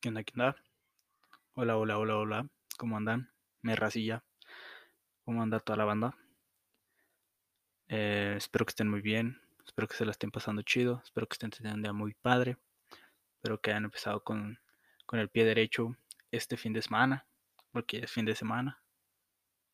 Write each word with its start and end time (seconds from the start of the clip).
¿Qué 0.00 0.10
onda? 0.10 0.22
¿Qué 0.22 0.32
onda? 0.36 0.54
Hola, 1.54 1.76
hola, 1.76 1.98
hola, 1.98 2.16
hola. 2.18 2.48
¿Cómo 2.76 2.96
andan? 2.96 3.32
Me 3.62 3.74
racilla. 3.74 4.22
¿Cómo 5.24 5.42
anda 5.42 5.58
toda 5.58 5.76
la 5.76 5.84
banda? 5.86 6.16
Eh, 7.88 8.34
espero 8.36 8.64
que 8.64 8.70
estén 8.70 8.88
muy 8.88 9.00
bien. 9.00 9.40
Espero 9.66 9.88
que 9.88 9.96
se 9.96 10.04
la 10.04 10.12
estén 10.12 10.30
pasando 10.30 10.62
chido. 10.62 11.00
Espero 11.02 11.26
que 11.26 11.34
estén 11.34 11.50
teniendo 11.50 11.78
un 11.78 11.82
día 11.82 11.92
muy 11.92 12.14
padre. 12.14 12.58
Espero 13.34 13.60
que 13.60 13.72
hayan 13.72 13.86
empezado 13.86 14.22
con, 14.22 14.60
con 15.04 15.18
el 15.18 15.30
pie 15.30 15.44
derecho 15.44 15.96
este 16.30 16.56
fin 16.56 16.72
de 16.72 16.82
semana. 16.82 17.26
Porque 17.72 17.98
es 17.98 18.12
fin 18.12 18.24
de 18.24 18.36
semana. 18.36 18.80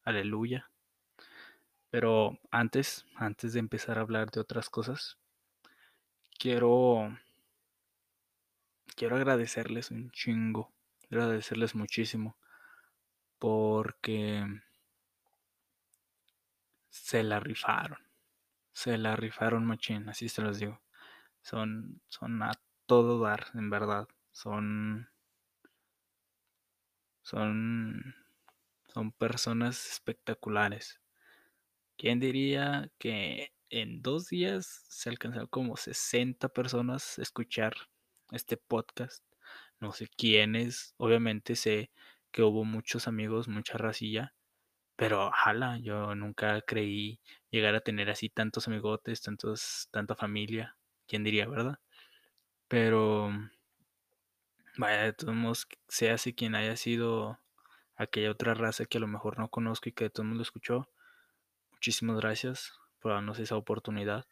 Aleluya. 0.04 0.70
Pero 1.90 2.38
antes, 2.50 3.04
antes 3.14 3.52
de 3.52 3.60
empezar 3.60 3.98
a 3.98 4.00
hablar 4.00 4.30
de 4.30 4.40
otras 4.40 4.70
cosas, 4.70 5.18
quiero 6.38 7.14
quiero 8.96 9.16
agradecerles 9.16 9.90
un 9.90 10.10
chingo. 10.10 10.72
Quiero 11.08 11.24
agradecerles 11.24 11.74
muchísimo 11.74 12.36
porque 13.38 14.44
se 16.88 17.22
la 17.22 17.40
rifaron. 17.40 17.98
Se 18.72 18.98
la 18.98 19.16
rifaron 19.16 19.66
machín, 19.66 20.08
así 20.08 20.28
se 20.28 20.42
los 20.42 20.58
digo. 20.58 20.80
Son, 21.42 22.00
son 22.08 22.42
a 22.42 22.52
todo 22.86 23.20
dar, 23.20 23.46
en 23.54 23.70
verdad. 23.70 24.08
Son. 24.32 25.08
Son. 27.22 28.14
Son 28.88 29.12
personas 29.12 29.90
espectaculares. 29.90 31.00
¿Quién 31.96 32.20
diría 32.20 32.90
que 32.98 33.52
en 33.70 34.02
dos 34.02 34.28
días 34.28 34.84
se 34.88 35.10
alcanzaron 35.10 35.48
como 35.48 35.76
60 35.76 36.48
personas 36.48 37.18
a 37.18 37.22
escuchar 37.22 37.74
este 38.32 38.56
podcast? 38.56 39.24
No 39.80 39.92
sé 39.92 40.08
quiénes. 40.08 40.94
Obviamente 40.98 41.56
sé 41.56 41.90
que 42.30 42.42
hubo 42.42 42.64
muchos 42.64 43.08
amigos, 43.08 43.48
mucha 43.48 43.78
racilla. 43.78 44.34
Pero 44.96 45.28
ojalá, 45.28 45.78
yo 45.78 46.14
nunca 46.14 46.60
creí 46.62 47.20
llegar 47.50 47.74
a 47.74 47.80
tener 47.80 48.10
así 48.10 48.30
tantos 48.30 48.68
amigotes, 48.68 49.22
tantos, 49.22 49.88
tanta 49.90 50.14
familia. 50.14 50.76
¿Quién 51.06 51.24
diría, 51.24 51.48
verdad? 51.48 51.78
Pero 52.68 53.30
vaya, 54.76 55.02
de 55.02 55.12
todos 55.12 55.34
modos, 55.34 55.68
sea 55.88 56.14
así 56.14 56.34
quien 56.34 56.54
haya 56.54 56.76
sido 56.76 57.38
aquella 57.96 58.30
otra 58.30 58.54
raza 58.54 58.86
que 58.86 58.98
a 58.98 59.00
lo 59.00 59.06
mejor 59.06 59.38
no 59.38 59.48
conozco 59.48 59.88
y 59.88 59.92
que 59.92 60.10
todo 60.10 60.22
el 60.22 60.28
mundo 60.30 60.42
escuchó, 60.42 60.88
muchísimas 61.72 62.16
gracias 62.16 62.72
por 63.00 63.12
darnos 63.12 63.38
esa 63.38 63.56
oportunidad 63.56 64.26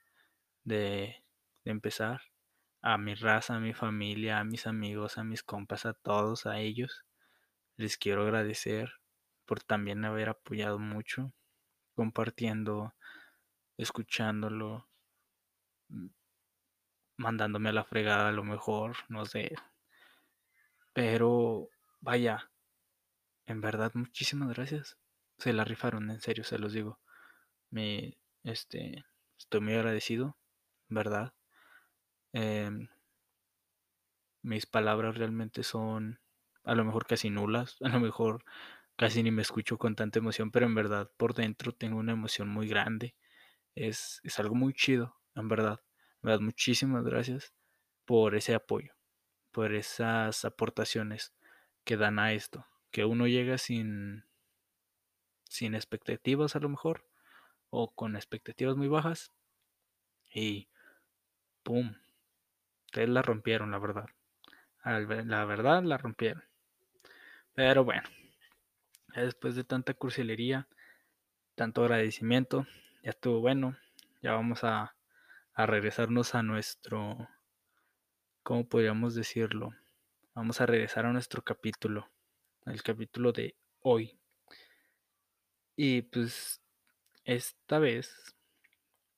de, 0.64 1.22
de 1.64 1.70
empezar. 1.70 2.22
A 2.82 2.98
mi 2.98 3.14
raza, 3.14 3.56
a 3.56 3.60
mi 3.60 3.72
familia, 3.72 4.38
a 4.38 4.44
mis 4.44 4.66
amigos, 4.66 5.16
a 5.16 5.24
mis 5.24 5.42
compas, 5.42 5.86
a 5.86 5.94
todos, 5.94 6.46
a 6.46 6.58
ellos, 6.58 7.04
les 7.76 7.96
quiero 7.96 8.22
agradecer 8.22 8.94
por 9.46 9.62
también 9.62 10.04
haber 10.04 10.28
apoyado 10.28 10.78
mucho, 10.78 11.32
compartiendo, 11.94 12.94
escuchándolo, 13.78 14.88
mandándome 17.16 17.70
a 17.70 17.72
la 17.72 17.84
fregada 17.84 18.28
a 18.28 18.32
lo 18.32 18.44
mejor, 18.44 18.96
no 19.08 19.24
sé. 19.26 19.54
Pero 20.92 21.68
vaya, 22.00 22.50
en 23.46 23.60
verdad 23.60 23.92
muchísimas 23.94 24.48
gracias. 24.48 24.98
Se 25.38 25.52
la 25.52 25.64
rifaron, 25.64 26.10
en 26.10 26.20
serio, 26.20 26.44
se 26.44 26.58
los 26.58 26.72
digo. 26.72 27.00
Me, 27.70 28.18
este, 28.44 29.04
estoy 29.38 29.60
muy 29.60 29.74
agradecido, 29.74 30.36
¿verdad? 30.88 31.32
Eh, 32.32 32.70
mis 34.42 34.66
palabras 34.66 35.16
realmente 35.16 35.62
son 35.62 36.20
a 36.64 36.74
lo 36.74 36.84
mejor 36.84 37.06
casi 37.06 37.30
nulas, 37.30 37.76
a 37.82 37.88
lo 37.88 38.00
mejor 38.00 38.44
casi 38.96 39.22
ni 39.22 39.30
me 39.30 39.42
escucho 39.42 39.78
con 39.78 39.96
tanta 39.96 40.18
emoción, 40.18 40.50
pero 40.50 40.66
en 40.66 40.74
verdad 40.74 41.10
por 41.16 41.34
dentro 41.34 41.72
tengo 41.72 41.98
una 41.98 42.12
emoción 42.12 42.48
muy 42.48 42.68
grande. 42.68 43.16
Es, 43.76 44.20
es 44.24 44.38
algo 44.40 44.54
muy 44.56 44.74
chido, 44.74 45.16
en 45.36 45.48
verdad. 45.48 45.80
En 46.22 46.28
verdad, 46.28 46.40
muchísimas 46.40 47.04
gracias 47.04 47.54
por 48.06 48.34
ese 48.36 48.54
apoyo, 48.54 48.94
por 49.52 49.74
esas 49.74 50.44
aportaciones 50.46 51.34
que 51.84 51.96
dan 51.98 52.18
a 52.20 52.32
esto, 52.34 52.66
que 52.92 53.04
uno 53.06 53.26
llega 53.28 53.58
sin, 53.58 54.24
sin 55.48 55.76
expectativas 55.76 56.56
a 56.56 56.58
lo 56.58 56.68
mejor, 56.68 57.06
o 57.70 57.94
con 57.94 58.16
expectativas 58.16 58.76
muy 58.76 58.88
bajas, 58.88 59.32
y 60.34 60.68
¡pum! 61.64 61.94
Ustedes 62.92 63.08
la 63.08 63.22
rompieron, 63.22 63.70
la 63.70 63.78
verdad. 63.78 64.04
La 64.84 65.46
verdad, 65.46 65.82
la 65.82 65.96
rompieron. 65.96 66.44
Pero 67.54 67.84
bueno, 67.84 68.06
después 69.14 69.54
de 69.54 69.64
tanta 69.64 69.94
cursilería, 69.94 70.68
tanto 71.54 71.84
agradecimiento, 71.84 72.66
ya 73.02 73.12
estuvo 73.12 73.40
bueno. 73.40 73.78
Ya 74.20 74.32
vamos 74.32 74.62
a, 74.64 74.94
a 75.54 75.64
regresarnos 75.64 76.34
a 76.34 76.42
nuestro, 76.42 77.30
¿cómo 78.42 78.68
podríamos 78.68 79.14
decirlo? 79.14 79.70
Vamos 80.34 80.60
a 80.60 80.66
regresar 80.66 81.06
a 81.06 81.14
nuestro 81.14 81.40
capítulo, 81.40 82.10
el 82.66 82.82
capítulo 82.82 83.32
de 83.32 83.56
hoy. 83.80 84.18
Y 85.76 86.02
pues 86.02 86.60
esta 87.24 87.78
vez, 87.78 88.36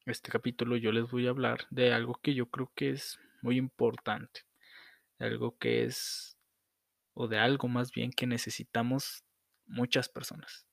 este 0.07 0.31
capítulo 0.31 0.77
yo 0.77 0.93
les 0.93 1.11
voy 1.11 1.27
a 1.27 1.31
hablar 1.31 1.67
de 1.71 1.93
algo 1.93 2.21
que 2.23 2.35
yo 2.35 2.47
creo 2.47 2.71
que 2.77 2.91
es 2.91 3.19
muy 3.45 3.59
importante, 3.59 4.41
algo 5.19 5.57
que 5.59 5.85
es, 5.85 6.39
o 7.13 7.29
de 7.29 7.39
algo 7.39 7.69
más 7.69 7.93
bien 7.93 8.11
que 8.11 8.27
necesitamos 8.27 9.23
muchas 9.67 10.09
personas. 10.09 10.67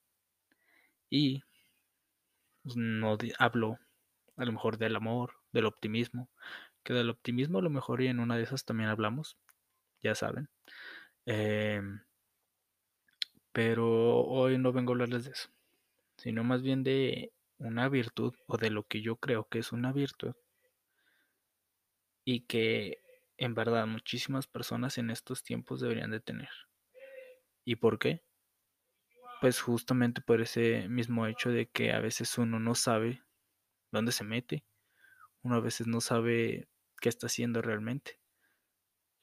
Y 1.10 1.44
pues, 2.64 2.78
no 2.78 3.18
hablo 3.40 3.78
a 4.38 4.46
lo 4.46 4.54
mejor 4.54 4.78
del 4.78 4.96
amor, 4.96 5.34
del 5.52 5.66
optimismo, 5.66 6.30
que 6.84 6.94
del 6.94 7.10
optimismo 7.10 7.60
a 7.60 7.62
lo 7.62 7.70
mejor 7.70 8.02
y 8.02 8.08
en 8.08 8.22
una 8.22 8.38
de 8.38 8.44
esas 8.44 8.64
también 8.64 8.90
hablamos, 8.90 9.38
ya 10.02 10.16
saben. 10.16 10.50
Eh, 11.26 11.82
pero 13.52 14.22
hoy 14.22 14.58
no 14.58 14.72
vengo 14.72 14.92
a 14.92 14.94
hablarles 14.94 15.26
de 15.26 15.32
eso, 15.32 15.50
sino 16.16 16.46
más 16.46 16.62
bien 16.62 16.84
de 16.84 17.34
una 17.58 17.90
virtud 17.90 18.34
o 18.48 18.58
de 18.58 18.70
lo 18.70 18.84
que 18.84 19.02
yo 19.02 19.18
creo 19.18 19.44
que 19.50 19.60
es 19.60 19.74
una 19.74 19.92
virtud 19.92 20.34
y 22.24 22.42
que 22.42 23.02
en 23.38 23.56
verdad 23.56 23.88
muchísimas 23.88 24.48
personas 24.48 24.98
en 24.98 25.10
estos 25.10 25.44
tiempos 25.44 25.82
deberían 25.82 26.12
de 26.12 26.20
tener. 26.20 26.50
¿Y 27.66 27.76
por 27.76 28.00
qué? 28.00 28.24
Pues 29.40 29.60
justamente 29.62 30.22
por 30.22 30.42
ese 30.42 30.88
mismo 30.88 31.26
hecho 31.26 31.50
de 31.50 31.68
que 31.68 31.94
a 31.94 32.00
veces 32.00 32.38
uno 32.38 32.60
no 32.60 32.76
sabe 32.76 33.24
dónde 33.92 34.12
se 34.12 34.24
mete, 34.24 34.64
uno 35.42 35.56
a 35.56 35.60
veces 35.60 35.88
no 35.88 36.02
sabe 36.02 36.68
qué 37.00 37.10
está 37.10 37.28
haciendo 37.28 37.62
realmente, 37.62 38.20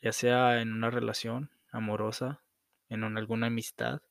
ya 0.00 0.12
sea 0.12 0.60
en 0.60 0.72
una 0.72 0.90
relación 0.90 1.50
amorosa, 1.70 2.42
en 2.88 3.04
una, 3.04 3.20
alguna 3.20 3.46
amistad 3.46 4.02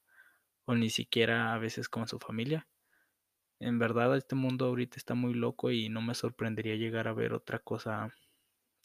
o 0.66 0.75
ni 0.75 0.90
siquiera 0.90 1.54
a 1.54 1.58
veces 1.58 1.90
con 1.90 2.08
su 2.08 2.19
familia. 2.19 2.68
En 3.59 3.80
verdad 3.80 4.16
este 4.16 4.36
mundo 4.36 4.66
ahorita 4.66 4.98
está 4.98 5.16
muy 5.16 5.34
loco 5.34 5.72
y 5.72 5.90
no 5.90 6.02
me 6.02 6.14
sorprendería 6.14 6.75
llegar 6.75 7.08
a 7.08 7.14
ver 7.14 7.34
otra 7.34 7.59
cosa 7.59 8.14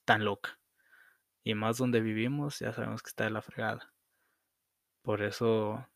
tan 0.04 0.24
loca. 0.24 0.58
Y 1.44 1.54
más 1.54 1.78
donde 1.78 2.00
vivimos 2.00 2.58
ya 2.60 2.72
sabemos 2.72 3.02
que 3.02 3.08
está 3.08 3.24
de 3.24 3.30
la 3.30 3.42
fregada. 3.42 3.92
Por 5.02 5.22
eso, 5.22 5.86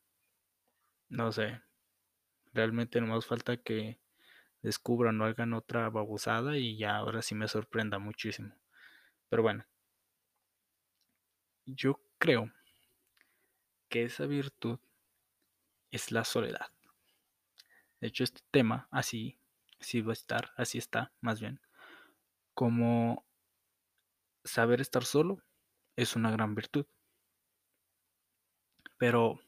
no 1.09 1.33
sé, 1.33 1.63
realmente 2.53 3.01
no 3.01 3.09
más 3.09 3.27
falta 3.27 3.57
que 3.57 4.01
descubran 4.63 5.21
o 5.21 5.25
hagan 5.25 5.53
otra 5.53 5.89
babosada 5.91 6.57
y 6.57 6.77
ya 6.77 6.97
ahora 6.97 7.23
sí 7.23 7.35
me 7.35 7.49
sorprenda 7.49 7.99
muchísimo. 7.99 8.55
Pero 9.29 9.43
bueno, 9.43 9.65
yo 11.67 12.01
creo 12.19 12.53
que 13.89 14.05
esa 14.05 14.27
virtud 14.27 14.79
es 15.91 16.11
la 16.11 16.25
soledad. 16.25 16.71
De 18.01 18.09
hecho, 18.09 18.25
este 18.25 18.43
tema 18.51 18.89
así, 18.91 19.39
así 19.81 20.01
va 20.01 20.13
a 20.13 20.15
estar, 20.15 20.53
así 20.57 20.79
está, 20.79 21.13
más 21.21 21.41
bien, 21.41 21.61
como 22.55 23.26
saber 24.47 24.81
estar 24.81 25.05
solo 25.05 25.43
es 25.97 26.17
una 26.17 26.31
gran 26.31 26.55
virtud. 26.55 26.87
Pero, 28.99 29.41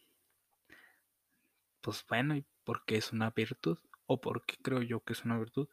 pues 1.81 2.05
bueno, 2.09 2.37
¿y 2.37 2.45
por 2.65 2.85
qué 2.85 2.97
es 2.97 3.13
una 3.13 3.31
virtud? 3.31 3.79
¿O 4.07 4.21
por 4.21 4.45
qué 4.45 4.57
creo 4.63 4.83
yo 4.83 5.01
que 5.01 5.15
es 5.15 5.25
una 5.25 5.39
virtud? 5.39 5.69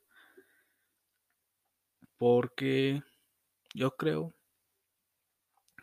Porque 2.17 3.03
yo 3.73 3.97
creo 3.97 4.33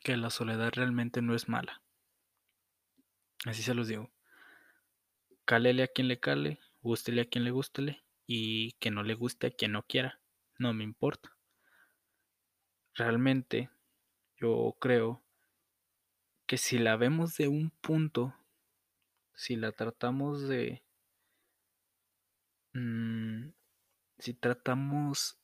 que 0.03 0.17
la 0.17 0.31
soledad 0.31 0.73
realmente 0.75 1.23
no 1.23 1.35
es 1.35 1.49
mala. 1.49 1.83
Así 3.45 3.63
se 3.63 3.75
los 3.75 3.89
digo. 3.89 4.11
Cálele 5.45 5.83
a 5.83 5.89
quien 5.89 6.09
le 6.09 6.21
cale, 6.21 6.61
gústele 6.81 7.23
a 7.23 7.25
quien 7.25 7.45
le 7.45 7.51
gústele 7.51 8.03
y 8.27 8.73
que 8.81 8.91
no 8.91 9.03
le 9.03 9.15
guste 9.15 9.49
a 9.49 9.51
quien 9.51 9.73
no 9.73 9.83
quiera. 9.83 10.21
No 10.59 10.73
me 10.73 10.85
importa. 10.85 11.32
Realmente 12.95 13.71
yo 14.37 14.77
creo 14.81 15.23
que 16.47 16.59
si 16.59 16.79
la 16.79 16.97
vemos 16.97 17.37
de 17.37 17.49
un 17.49 17.71
punto, 17.71 18.35
si 19.35 19.57
la 19.57 19.73
tratamos 19.73 20.49
de... 20.49 20.83
Mm, 22.75 23.51
si 24.19 24.35
tratamos 24.35 25.39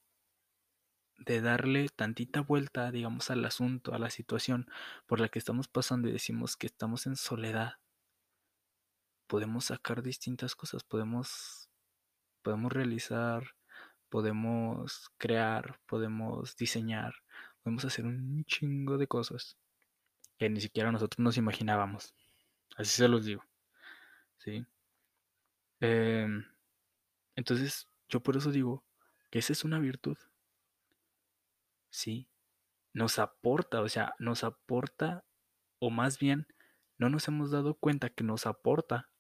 de 1.19 1.41
darle 1.41 1.89
tantita 1.89 2.41
vuelta, 2.41 2.91
digamos, 2.93 3.31
al 3.31 3.45
asunto, 3.45 3.95
a 3.95 3.99
la 3.99 4.11
situación 4.11 4.69
por 5.07 5.21
la 5.21 5.29
que 5.29 5.39
estamos 5.39 5.69
pasando 5.69 6.09
y 6.09 6.13
decimos 6.13 6.57
que 6.57 6.67
estamos 6.67 7.07
en 7.07 7.17
soledad, 7.17 7.75
podemos 9.27 9.67
sacar 9.67 10.03
distintas 10.03 10.55
cosas, 10.55 10.85
podemos, 10.85 11.69
podemos 12.43 12.73
realizar, 12.73 13.57
podemos 14.09 15.11
crear, 15.19 15.81
podemos 15.87 16.57
diseñar, 16.57 17.15
podemos 17.69 17.85
hacer 17.85 18.07
un 18.07 18.47
chingo 18.47 18.97
de 18.97 19.07
cosas 19.07 19.59
que 20.39 20.49
ni 20.49 20.59
siquiera 20.59 20.91
nosotros 20.91 21.19
nos 21.19 21.37
imaginábamos. 21.37 22.15
Así 22.79 22.97
se 22.97 23.09
los 23.09 23.27
digo. 23.27 23.45
¿Sí? 24.39 24.65
Em, 25.81 26.47
entonces, 27.37 27.87
yo 28.09 28.21
por 28.21 28.39
eso 28.39 28.51
digo 28.51 28.83
que 29.31 29.41
esa 29.41 29.53
es 29.53 29.65
una 29.65 29.79
virtud. 29.81 30.17
Sí. 31.91 32.27
Nos 32.95 33.19
aporta, 33.19 33.83
o 33.83 33.89
sea, 33.91 34.15
nos 34.19 34.45
aporta, 34.45 35.27
o 35.79 35.91
más 35.91 36.19
bien, 36.19 36.47
no 36.97 37.11
nos 37.11 37.29
hemos 37.29 37.51
dado 37.51 37.75
cuenta 37.75 38.09
que 38.09 38.25
nos 38.25 38.47
aporta, 38.47 39.11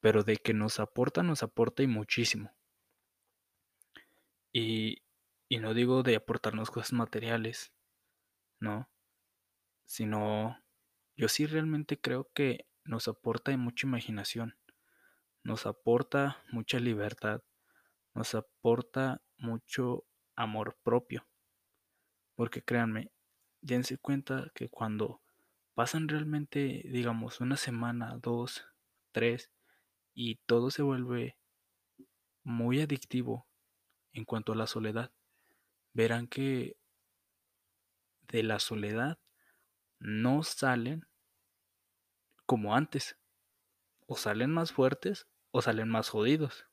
pero 0.00 0.24
de 0.24 0.38
que 0.38 0.54
nos 0.54 0.80
aporta, 0.80 1.22
nos 1.22 1.44
aporta 1.44 1.84
y 1.84 1.86
muchísimo. 1.86 2.52
Y, 4.52 5.02
y 5.48 5.58
no 5.58 5.72
digo 5.72 6.02
de 6.02 6.16
aportarnos 6.16 6.72
cosas 6.72 6.94
materiales, 6.94 7.72
no, 8.62 8.88
sino 9.84 10.56
yo 11.16 11.28
sí 11.28 11.46
realmente 11.46 12.00
creo 12.00 12.30
que 12.32 12.66
nos 12.84 13.08
aporta 13.08 13.54
mucha 13.56 13.86
imaginación, 13.86 14.56
nos 15.42 15.66
aporta 15.66 16.42
mucha 16.50 16.78
libertad, 16.78 17.42
nos 18.14 18.34
aporta 18.34 19.20
mucho 19.36 20.04
amor 20.36 20.78
propio. 20.82 21.26
Porque 22.34 22.62
créanme, 22.62 23.10
dense 23.60 23.98
cuenta 23.98 24.50
que 24.54 24.68
cuando 24.68 25.20
pasan 25.74 26.08
realmente, 26.08 26.82
digamos, 26.84 27.40
una 27.40 27.56
semana, 27.56 28.16
dos, 28.22 28.64
tres, 29.10 29.50
y 30.14 30.36
todo 30.46 30.70
se 30.70 30.82
vuelve 30.82 31.36
muy 32.44 32.80
adictivo 32.80 33.46
en 34.12 34.24
cuanto 34.24 34.52
a 34.52 34.56
la 34.56 34.66
soledad, 34.66 35.10
verán 35.92 36.26
que 36.28 36.76
de 38.28 38.42
la 38.42 38.58
soledad 38.58 39.18
no 39.98 40.42
salen 40.42 41.06
como 42.46 42.74
antes. 42.74 43.16
O 44.06 44.16
salen 44.16 44.50
más 44.50 44.72
fuertes 44.72 45.26
o 45.52 45.62
salen 45.62 45.88
más 45.88 46.08
jodidos. 46.08 46.66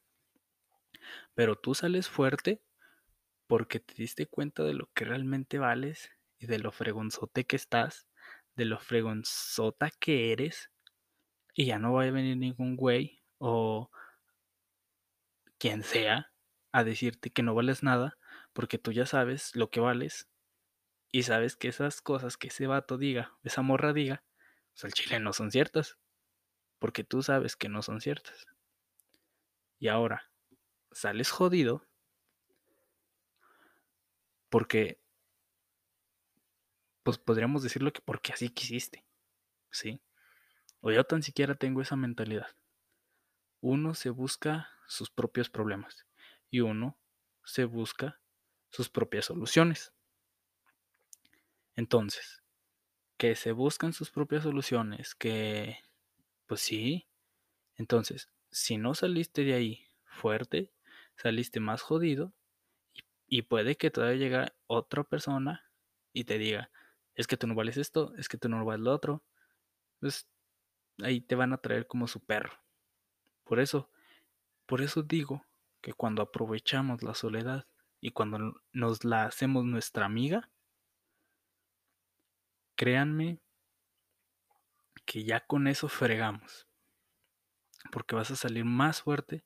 Pero 1.35 1.55
tú 1.55 1.75
sales 1.75 2.09
fuerte 2.09 2.61
porque 3.47 3.79
te 3.79 3.93
diste 3.95 4.25
cuenta 4.25 4.63
de 4.63 4.73
lo 4.73 4.91
que 4.93 5.05
realmente 5.05 5.57
vales 5.57 6.09
y 6.37 6.47
de 6.47 6.59
lo 6.59 6.71
fregonzote 6.71 7.45
que 7.45 7.55
estás, 7.55 8.07
de 8.55 8.65
lo 8.65 8.79
fregonzota 8.79 9.89
que 9.99 10.31
eres. 10.31 10.71
Y 11.53 11.65
ya 11.65 11.79
no 11.79 11.93
va 11.93 12.03
a 12.03 12.11
venir 12.11 12.37
ningún 12.37 12.75
güey 12.75 13.23
o 13.37 13.89
quien 15.57 15.83
sea 15.83 16.31
a 16.71 16.83
decirte 16.83 17.31
que 17.31 17.43
no 17.43 17.53
vales 17.53 17.83
nada 17.83 18.17
porque 18.53 18.77
tú 18.77 18.91
ya 18.91 19.05
sabes 19.05 19.55
lo 19.55 19.69
que 19.69 19.79
vales 19.79 20.28
y 21.11 21.23
sabes 21.23 21.55
que 21.55 21.67
esas 21.69 22.01
cosas 22.01 22.37
que 22.37 22.47
ese 22.49 22.67
vato 22.67 22.97
diga, 22.97 23.37
esa 23.43 23.61
morra 23.61 23.93
diga, 23.93 24.23
pues 24.73 24.85
al 24.85 24.93
chile 24.93 25.19
no 25.19 25.33
son 25.33 25.51
ciertas, 25.51 25.97
porque 26.79 27.03
tú 27.03 27.23
sabes 27.23 27.55
que 27.55 27.69
no 27.69 27.81
son 27.81 28.01
ciertas. 28.01 28.47
Y 29.79 29.87
ahora, 29.87 30.31
sales 30.91 31.31
jodido 31.31 31.87
porque, 34.49 34.99
pues 37.03 37.17
podríamos 37.17 37.63
decirlo 37.63 37.91
que 37.93 38.01
porque 38.01 38.33
así 38.33 38.49
quisiste, 38.49 39.05
¿sí? 39.71 40.01
O 40.81 40.91
yo 40.91 41.03
tan 41.05 41.23
siquiera 41.23 41.55
tengo 41.55 41.81
esa 41.81 41.95
mentalidad. 41.95 42.47
Uno 43.61 43.93
se 43.93 44.09
busca 44.09 44.69
sus 44.87 45.09
propios 45.09 45.49
problemas 45.49 46.05
y 46.49 46.61
uno 46.61 46.97
se 47.43 47.65
busca 47.65 48.21
sus 48.69 48.89
propias 48.89 49.25
soluciones. 49.25 49.93
Entonces, 51.79 52.43
que 53.15 53.37
se 53.37 53.53
buscan 53.53 53.93
sus 53.93 54.11
propias 54.11 54.43
soluciones, 54.43 55.15
que, 55.15 55.77
pues 56.45 56.59
sí, 56.59 57.07
entonces, 57.77 58.27
si 58.51 58.75
no 58.75 58.95
saliste 58.95 59.45
de 59.45 59.53
ahí 59.53 59.87
fuerte, 60.03 60.73
saliste 61.15 61.61
más 61.61 61.81
jodido 61.81 62.33
y, 63.27 63.43
puede 63.43 63.77
que 63.77 63.91
todavía 63.91 64.17
llegue 64.17 64.51
otra 64.67 65.05
persona 65.05 65.71
y 66.11 66.25
te 66.25 66.37
diga, 66.37 66.69
es 67.15 67.27
que 67.27 67.37
tú 67.37 67.47
no 67.47 67.55
vales 67.55 67.77
esto, 67.77 68.13
es 68.17 68.27
que 68.27 68.37
tú 68.37 68.49
no 68.49 68.65
vales 68.65 68.81
lo 68.81 68.91
otro, 68.91 69.23
pues 70.01 70.27
ahí 71.01 71.21
te 71.21 71.35
van 71.35 71.53
a 71.53 71.59
traer 71.59 71.87
como 71.87 72.09
su 72.09 72.19
perro. 72.19 72.59
Por 73.45 73.61
eso, 73.61 73.89
por 74.65 74.81
eso 74.81 75.01
digo 75.01 75.45
que 75.79 75.93
cuando 75.93 76.23
aprovechamos 76.23 77.03
la 77.03 77.15
soledad 77.15 77.67
y 78.01 78.11
cuando 78.11 78.61
nos 78.73 79.05
la 79.05 79.23
hacemos 79.23 79.63
nuestra 79.63 80.05
amiga, 80.05 80.49
créanme 82.79 83.41
que 85.05 85.25
ya 85.25 85.41
con 85.45 85.67
eso 85.67 85.89
fregamos. 85.89 86.65
Porque 87.91 88.15
vas 88.15 88.31
a 88.31 88.37
salir 88.37 88.63
más 88.63 89.01
fuerte 89.01 89.43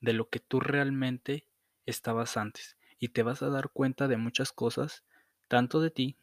de 0.00 0.14
lo 0.14 0.30
que 0.30 0.40
tú 0.40 0.60
realmente 0.60 1.46
estabas 1.84 2.38
antes. 2.38 2.78
Y 2.98 3.08
te 3.08 3.22
vas 3.22 3.42
a 3.42 3.50
dar 3.50 3.68
cuenta 3.68 4.08
de 4.08 4.16
muchas 4.16 4.52
cosas, 4.52 5.04
tanto 5.48 5.82
de 5.82 5.90
ti, 5.90 6.16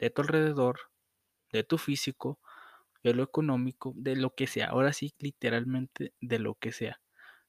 de 0.00 0.10
tu 0.10 0.22
alrededor, 0.22 0.90
de 1.52 1.62
tu 1.62 1.78
físico, 1.78 2.40
de 3.04 3.14
lo 3.14 3.22
económico, 3.22 3.92
de 3.94 4.16
lo 4.16 4.34
que 4.34 4.48
sea. 4.48 4.70
Ahora 4.70 4.92
sí, 4.92 5.14
literalmente 5.20 6.12
de 6.20 6.40
lo 6.40 6.56
que 6.56 6.72
sea. 6.72 7.00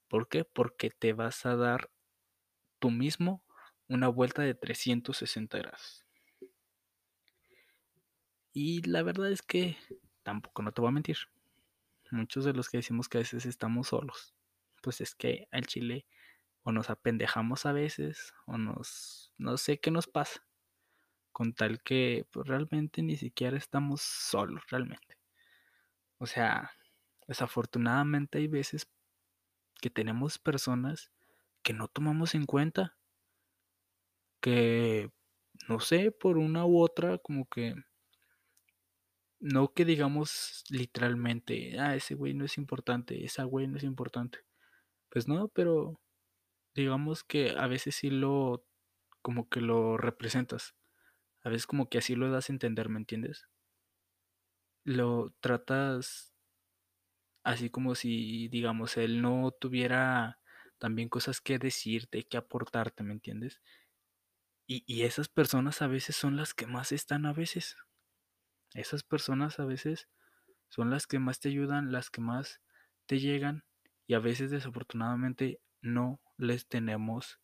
¿Por 0.07 0.29
qué? 0.29 0.45
Porque 0.45 0.91
te 0.91 1.13
vas 1.13 1.47
a 1.47 1.55
dar 1.55 1.89
tú 2.77 2.91
mismo 2.91 3.43
una 3.87 4.07
vuelta 4.07 4.43
de 4.43 4.53
360 4.53 5.57
grados. 5.57 6.05
Y 8.61 8.81
la 8.81 9.03
verdad 9.03 9.31
es 9.31 9.41
que 9.41 9.77
tampoco 10.21 10.61
no 10.61 10.73
te 10.73 10.81
voy 10.81 10.89
a 10.89 10.91
mentir. 10.91 11.15
Muchos 12.11 12.43
de 12.43 12.51
los 12.51 12.67
que 12.67 12.79
decimos 12.79 13.07
que 13.07 13.17
a 13.17 13.21
veces 13.21 13.45
estamos 13.45 13.87
solos, 13.87 14.35
pues 14.81 14.99
es 14.99 15.15
que 15.15 15.47
al 15.53 15.65
chile 15.65 16.05
o 16.63 16.73
nos 16.73 16.89
apendejamos 16.89 17.65
a 17.65 17.71
veces 17.71 18.33
o 18.47 18.57
nos 18.57 19.31
no 19.37 19.55
sé 19.55 19.79
qué 19.79 19.91
nos 19.91 20.07
pasa. 20.07 20.45
Con 21.31 21.53
tal 21.53 21.81
que 21.81 22.27
pues, 22.31 22.49
realmente 22.49 23.01
ni 23.01 23.15
siquiera 23.15 23.55
estamos 23.55 24.01
solos 24.01 24.61
realmente. 24.69 25.17
O 26.17 26.25
sea, 26.25 26.69
desafortunadamente 27.29 28.39
hay 28.39 28.49
veces 28.49 28.89
que 29.79 29.89
tenemos 29.89 30.37
personas 30.37 31.13
que 31.63 31.71
no 31.71 31.87
tomamos 31.87 32.35
en 32.35 32.45
cuenta. 32.45 32.97
Que, 34.41 35.13
no 35.69 35.79
sé, 35.79 36.11
por 36.11 36.37
una 36.37 36.65
u 36.65 36.81
otra, 36.81 37.19
como 37.19 37.47
que 37.47 37.73
no 39.39 39.73
que 39.73 39.85
digamos 39.85 40.63
literalmente, 40.69 41.79
ah, 41.79 41.95
ese 41.95 42.15
güey 42.15 42.33
no 42.33 42.45
es 42.45 42.57
importante, 42.57 43.23
esa 43.25 43.43
güey 43.43 43.67
no 43.67 43.77
es 43.77 43.83
importante. 43.83 44.39
Pues 45.09 45.27
no, 45.27 45.49
pero 45.49 45.99
digamos 46.75 47.23
que 47.23 47.51
a 47.57 47.67
veces 47.67 47.95
sí 47.95 48.09
lo, 48.11 48.65
como 49.21 49.49
que 49.49 49.61
lo 49.61 49.97
representas. 49.97 50.75
A 51.43 51.49
veces 51.49 51.67
como 51.67 51.89
que 51.89 51.99
así 51.99 52.15
lo 52.15 52.31
das 52.31 52.49
a 52.49 52.53
entender, 52.53 52.89
¿me 52.89 52.99
entiendes? 52.99 53.47
Lo 54.83 55.31
tratas 55.39 56.33
así 57.43 57.69
como 57.69 57.95
si, 57.95 58.47
digamos, 58.49 58.97
él 58.97 59.21
no 59.21 59.51
tuviera 59.51 60.39
también 60.77 61.09
cosas 61.09 61.41
que 61.41 61.59
decirte, 61.59 62.23
que 62.27 62.37
aportarte, 62.37 63.03
¿me 63.03 63.13
entiendes? 63.13 63.61
Y, 64.67 64.85
y 64.87 65.01
esas 65.03 65.27
personas 65.27 65.81
a 65.81 65.87
veces 65.87 66.15
son 66.15 66.37
las 66.37 66.53
que 66.53 66.65
más 66.65 66.93
están 66.93 67.25
a 67.25 67.33
veces. 67.33 67.75
Esas 68.73 69.03
personas 69.03 69.59
a 69.59 69.65
veces 69.65 70.07
son 70.67 70.89
las 70.89 71.07
que 71.07 71.19
más 71.19 71.39
te 71.39 71.49
ayudan, 71.49 71.91
las 71.91 72.09
que 72.09 72.21
más 72.21 72.61
te 73.05 73.19
llegan 73.19 73.63
y 74.05 74.13
a 74.13 74.19
veces 74.19 74.51
desafortunadamente 74.51 75.59
no 75.81 76.19
les 76.37 76.67
tenemos 76.67 77.39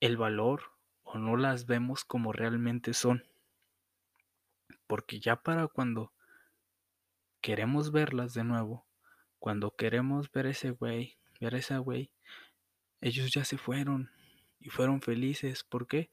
el 0.00 0.16
valor 0.16 0.72
o 1.02 1.18
no 1.18 1.36
las 1.36 1.66
vemos 1.66 2.04
como 2.04 2.32
realmente 2.32 2.94
son. 2.94 3.24
Porque 4.86 5.20
ya 5.20 5.36
para 5.36 5.66
cuando 5.68 6.12
queremos 7.40 7.92
verlas 7.92 8.34
de 8.34 8.44
nuevo, 8.44 8.86
cuando 9.38 9.74
queremos 9.74 10.30
ver 10.30 10.46
ese 10.46 10.70
güey, 10.70 11.18
ver 11.40 11.54
esa 11.54 11.78
güey, 11.78 12.10
ellos 13.00 13.32
ya 13.32 13.44
se 13.44 13.58
fueron 13.58 14.10
y 14.58 14.70
fueron 14.70 15.00
felices. 15.00 15.64
¿Por 15.64 15.86
qué? 15.86 16.10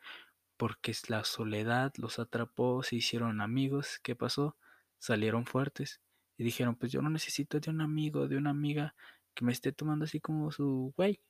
Porque 0.58 0.94
la 1.08 1.24
soledad 1.24 1.94
los 1.98 2.20
atrapó, 2.20 2.84
se 2.84 2.98
hicieron 2.98 3.42
amigos. 3.42 4.00
¿Qué 4.04 4.16
pasó? 4.16 4.58
salieron 5.04 5.46
fuertes 5.46 6.02
y 6.38 6.46
dijeron, 6.46 6.76
pues 6.76 6.92
yo 6.92 7.02
no 7.02 7.10
necesito 7.10 7.60
de 7.60 7.70
un 7.70 7.82
amigo, 7.82 8.28
de 8.30 8.38
una 8.38 8.52
amiga 8.52 8.96
que 9.34 9.46
me 9.46 9.52
esté 9.52 9.74
tomando 9.74 10.06
así 10.06 10.22
como 10.22 10.52
su 10.52 10.94
güey 10.96 11.22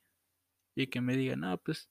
y 0.76 0.88
que 0.88 1.00
me 1.00 1.16
diga, 1.16 1.36
no, 1.36 1.58
pues, 1.58 1.90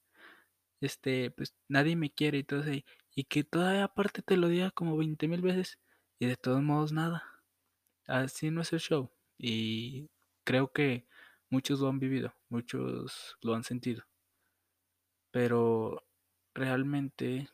este, 0.80 1.30
pues 1.32 1.54
nadie 1.68 1.96
me 1.96 2.10
quiere 2.12 2.38
y 2.38 2.44
todo 2.44 2.62
eso, 2.62 2.84
y 3.14 3.24
que 3.24 3.44
todavía 3.44 3.84
aparte 3.84 4.22
te 4.22 4.36
lo 4.36 4.48
diga 4.48 4.70
como 4.72 4.96
20 4.96 5.28
mil 5.28 5.42
veces 5.42 5.78
y 6.18 6.26
de 6.26 6.36
todos 6.36 6.62
modos 6.62 6.92
nada. 6.92 7.24
Así 8.06 8.50
no 8.50 8.62
es 8.62 8.72
el 8.72 8.80
show 8.80 9.10
y 9.38 10.10
creo 10.44 10.72
que 10.72 11.06
muchos 11.50 11.80
lo 11.80 11.88
han 11.88 11.98
vivido, 12.00 12.34
muchos 12.48 13.36
lo 13.42 13.54
han 13.54 13.64
sentido. 13.64 14.04
Pero 15.30 16.02
realmente 16.54 17.48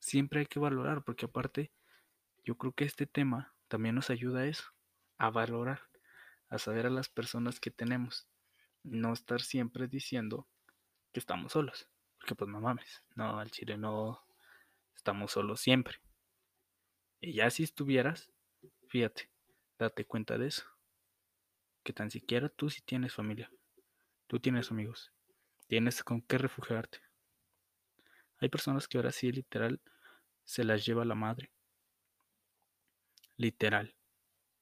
siempre 0.00 0.40
hay 0.40 0.46
que 0.46 0.58
valorar, 0.58 1.04
porque 1.04 1.26
aparte 1.26 1.72
yo 2.44 2.56
creo 2.58 2.72
que 2.72 2.84
este 2.84 3.06
tema 3.06 3.54
también 3.68 3.94
nos 3.94 4.10
ayuda 4.10 4.40
a 4.40 4.46
eso, 4.46 4.64
a 5.18 5.30
valorar, 5.30 5.88
a 6.48 6.58
saber 6.58 6.86
a 6.86 6.90
las 6.90 7.08
personas 7.08 7.60
que 7.60 7.70
tenemos, 7.70 8.28
no 8.82 9.12
estar 9.12 9.40
siempre 9.40 9.88
diciendo 9.88 10.46
que 11.12 11.20
estamos 11.20 11.52
solos, 11.52 11.88
porque 12.18 12.34
pues 12.34 12.50
no 12.50 12.60
mames, 12.60 13.02
no, 13.14 13.38
al 13.38 13.50
chile 13.50 13.78
no 13.78 14.22
estamos 14.94 15.32
solos 15.32 15.60
siempre. 15.60 16.00
Y 17.20 17.32
ya 17.32 17.48
si 17.50 17.62
estuvieras, 17.62 18.30
fíjate, 18.88 19.30
date 19.78 20.04
cuenta 20.04 20.36
de 20.36 20.48
eso, 20.48 20.64
que 21.82 21.92
tan 21.92 22.10
siquiera 22.10 22.48
tú 22.48 22.68
si 22.68 22.82
tienes 22.82 23.14
familia, 23.14 23.50
tú 24.26 24.40
tienes 24.40 24.70
amigos, 24.70 25.12
tienes 25.66 26.02
con 26.02 26.20
qué 26.20 26.36
refugiarte. 26.38 27.00
Hay 28.40 28.48
personas 28.48 28.88
que 28.88 28.98
ahora 28.98 29.12
sí, 29.12 29.30
literal, 29.32 29.80
se 30.44 30.64
las 30.64 30.84
lleva 30.84 31.04
la 31.04 31.14
madre. 31.14 31.50
Literal. 33.36 33.94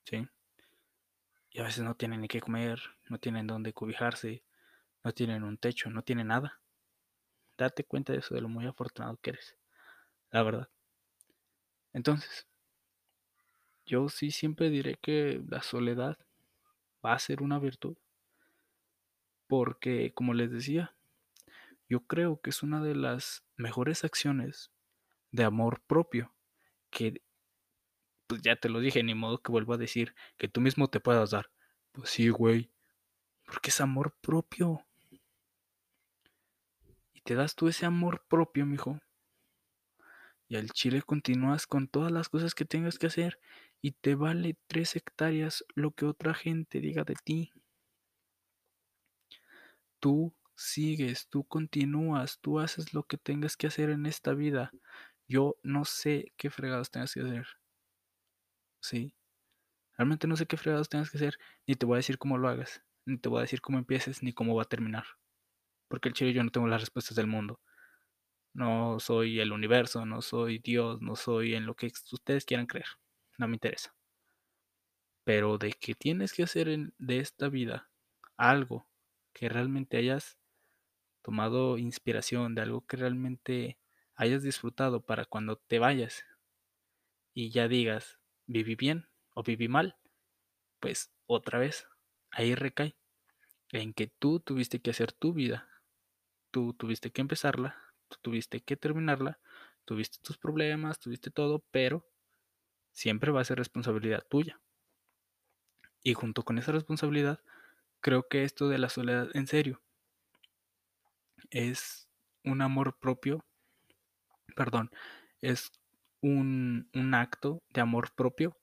¿Sí? 0.05 0.26
Y 1.50 1.61
a 1.61 1.64
veces 1.64 1.85
no 1.85 1.95
tienen 1.95 2.23
ni 2.23 2.29
qué 2.29 2.41
comer, 2.41 2.81
no 3.09 3.19
tienen 3.19 3.47
dónde 3.47 3.73
cobijarse, 3.73 4.43
no 5.05 5.12
tienen 5.12 5.43
un 5.43 5.59
techo, 5.59 5.91
no 5.91 6.02
tienen 6.02 6.29
nada. 6.29 6.61
Date 7.59 7.85
cuenta 7.85 8.12
de 8.12 8.21
eso, 8.21 8.35
de 8.35 8.41
lo 8.41 8.49
muy 8.49 8.67
afortunado 8.67 9.19
que 9.19 9.31
eres. 9.31 9.57
La 10.31 10.43
verdad. 10.43 10.69
Entonces, 11.93 12.47
yo 13.85 14.09
sí 14.09 14.31
siempre 14.31 14.71
diré 14.71 14.97
que 14.97 15.43
la 15.49 15.62
soledad 15.62 16.19
va 17.05 17.12
a 17.12 17.19
ser 17.19 17.43
una 17.43 17.59
virtud. 17.59 17.97
Porque, 19.47 20.14
como 20.14 20.33
les 20.33 20.50
decía, 20.50 20.95
yo 21.88 22.00
creo 22.07 22.41
que 22.41 22.50
es 22.50 22.62
una 22.62 22.83
de 22.83 22.95
las 22.95 23.45
mejores 23.62 24.04
acciones 24.04 24.71
de 25.31 25.45
amor 25.45 25.81
propio 25.87 26.35
que, 26.90 27.23
pues 28.26 28.42
ya 28.42 28.57
te 28.57 28.69
lo 28.69 28.81
dije, 28.81 29.02
ni 29.02 29.14
modo 29.14 29.42
que 29.42 29.52
vuelva 29.52 29.76
a 29.76 29.78
decir 29.78 30.14
que 30.37 30.49
tú 30.49 30.61
mismo 30.61 30.88
te 30.88 31.00
puedas 31.00 31.31
dar. 31.31 31.50
Pues 31.92 32.11
sí, 32.11 32.28
güey, 32.28 32.71
porque 33.47 33.71
es 33.71 33.81
amor 33.81 34.14
propio. 34.21 34.85
Y 37.12 37.21
te 37.23 37.35
das 37.35 37.54
tú 37.54 37.69
ese 37.69 37.87
amor 37.87 38.25
propio, 38.28 38.66
mijo. 38.66 39.00
Y 40.49 40.57
al 40.57 40.71
chile 40.71 41.00
continúas 41.00 41.66
con 41.66 41.88
todas 41.88 42.12
las 42.12 42.28
cosas 42.28 42.54
que 42.54 42.66
tengas 42.66 42.99
que 42.99 43.07
hacer 43.07 43.40
y 43.81 43.92
te 43.92 44.14
vale 44.14 44.59
tres 44.66 44.97
hectáreas 44.97 45.64
lo 45.75 45.92
que 45.92 46.04
otra 46.04 46.35
gente 46.35 46.81
diga 46.81 47.04
de 47.04 47.14
ti. 47.14 47.52
Tú 49.99 50.35
sigues, 50.54 51.28
tú 51.28 51.44
continúas, 51.44 52.38
tú 52.40 52.61
haces 52.61 52.94
lo 52.94 53.04
que 53.04 53.18
tengas 53.18 53.56
que 53.56 53.66
hacer 53.66 53.90
en 53.90 54.06
esta 54.06 54.35
vida. 54.35 54.73
Yo 55.28 55.56
no 55.62 55.85
sé 55.85 56.32
qué 56.37 56.50
fregados 56.50 56.90
tengas 56.90 57.14
que 57.14 57.21
hacer. 57.21 57.47
Sí. 58.80 59.14
Realmente 59.97 60.26
no 60.26 60.37
sé 60.37 60.47
qué 60.47 60.56
fregados 60.56 60.88
tengas 60.88 61.11
que 61.11 61.18
hacer, 61.18 61.38
ni 61.66 61.75
te 61.76 61.87
voy 61.87 61.97
a 61.97 61.99
decir 61.99 62.18
cómo 62.18 62.38
lo 62.38 62.49
hagas, 62.49 62.82
ni 63.06 63.18
te 63.18 63.28
voy 63.28 63.38
a 63.38 63.42
decir 63.42 63.61
cómo 63.61 63.78
empieces, 63.78 64.23
ni 64.23 64.32
cómo 64.32 64.54
va 64.54 64.62
a 64.62 64.66
terminar. 64.66 65.04
Porque 65.88 66.09
el 66.09 66.14
chile 66.14 66.32
yo 66.32 66.42
no 66.42 66.50
tengo 66.50 66.66
las 66.68 66.80
respuestas 66.80 67.16
del 67.16 67.26
mundo. 67.26 67.61
No 68.54 69.00
soy 69.00 69.40
el 69.40 69.52
universo, 69.52 70.04
no 70.06 70.23
soy 70.23 70.59
Dios, 70.59 71.00
no 71.00 71.16
soy 71.16 71.54
en 71.54 71.66
lo 71.66 71.75
que 71.75 71.92
ustedes 72.12 72.44
quieran 72.44 72.66
creer. 72.66 72.87
No 73.38 73.49
me 73.49 73.56
interesa. 73.56 73.94
Pero 75.25 75.59
de 75.59 75.73
que 75.73 75.94
tienes 75.94 76.32
que 76.32 76.42
hacer 76.42 76.68
en, 76.68 76.94
de 76.99 77.18
esta 77.18 77.49
vida 77.49 77.90
algo 78.37 78.88
que 79.32 79.49
realmente 79.49 79.97
hayas 79.97 80.38
tomado 81.23 81.79
inspiración, 81.79 82.55
de 82.55 82.62
algo 82.62 82.87
que 82.87 82.97
realmente 82.97 83.79
hayas 84.14 84.43
disfrutado 84.43 85.05
para 85.05 85.25
cuando 85.25 85.57
te 85.57 85.79
vayas 85.79 86.25
y 87.35 87.50
ya 87.50 87.69
digas, 87.69 88.19
viví 88.47 88.75
bien 88.75 89.09
o 89.35 89.43
viví 89.43 89.69
mal, 89.69 89.97
pues 90.81 91.12
otra 91.26 91.59
vez, 91.59 91.88
ahí 92.31 92.55
recae 92.55 92.97
en 93.71 93.95
que 93.95 94.07
tú 94.07 94.41
tuviste 94.41 94.81
que 94.81 94.91
hacer 94.91 95.12
tu 95.12 95.33
vida, 95.33 95.69
tú 96.50 96.75
tuviste 96.75 97.11
que 97.11 97.23
empezarla, 97.23 97.76
tú 98.09 98.19
tuviste 98.21 98.61
que 98.61 98.76
terminarla, 98.76 99.41
tuviste 99.85 100.19
tus 100.23 100.37
problemas, 100.38 100.99
tuviste 100.99 101.31
todo, 101.31 101.64
pero 101.71 102.07
siempre 102.91 103.33
va 103.33 103.41
a 103.41 103.45
ser 103.45 103.59
responsabilidad 103.59 104.25
tuya. 104.29 104.61
Y 106.02 106.14
junto 106.14 106.43
con 106.43 106.59
esa 106.59 106.73
responsabilidad, 106.73 107.41
creo 108.00 108.29
que 108.29 108.43
esto 108.43 108.69
de 108.69 108.79
la 108.79 108.88
soledad, 108.88 109.29
en 109.35 109.47
serio, 109.47 109.81
es 111.52 112.09
un 112.44 112.62
amor 112.62 112.99
propio, 112.99 113.44
perdón, 114.56 114.90
es 115.40 115.71
un, 116.23 116.88
un 116.94 117.14
acto 117.14 117.62
de 117.71 117.80
amor 117.82 118.12
propio 118.14 118.56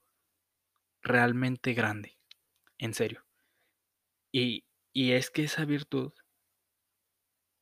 realmente 1.02 1.72
grande, 1.72 2.18
en 2.78 2.94
serio. 2.94 3.24
Y, 4.32 4.64
y 4.92 5.12
es 5.12 5.30
que 5.30 5.44
esa 5.44 5.64
virtud, 5.64 6.12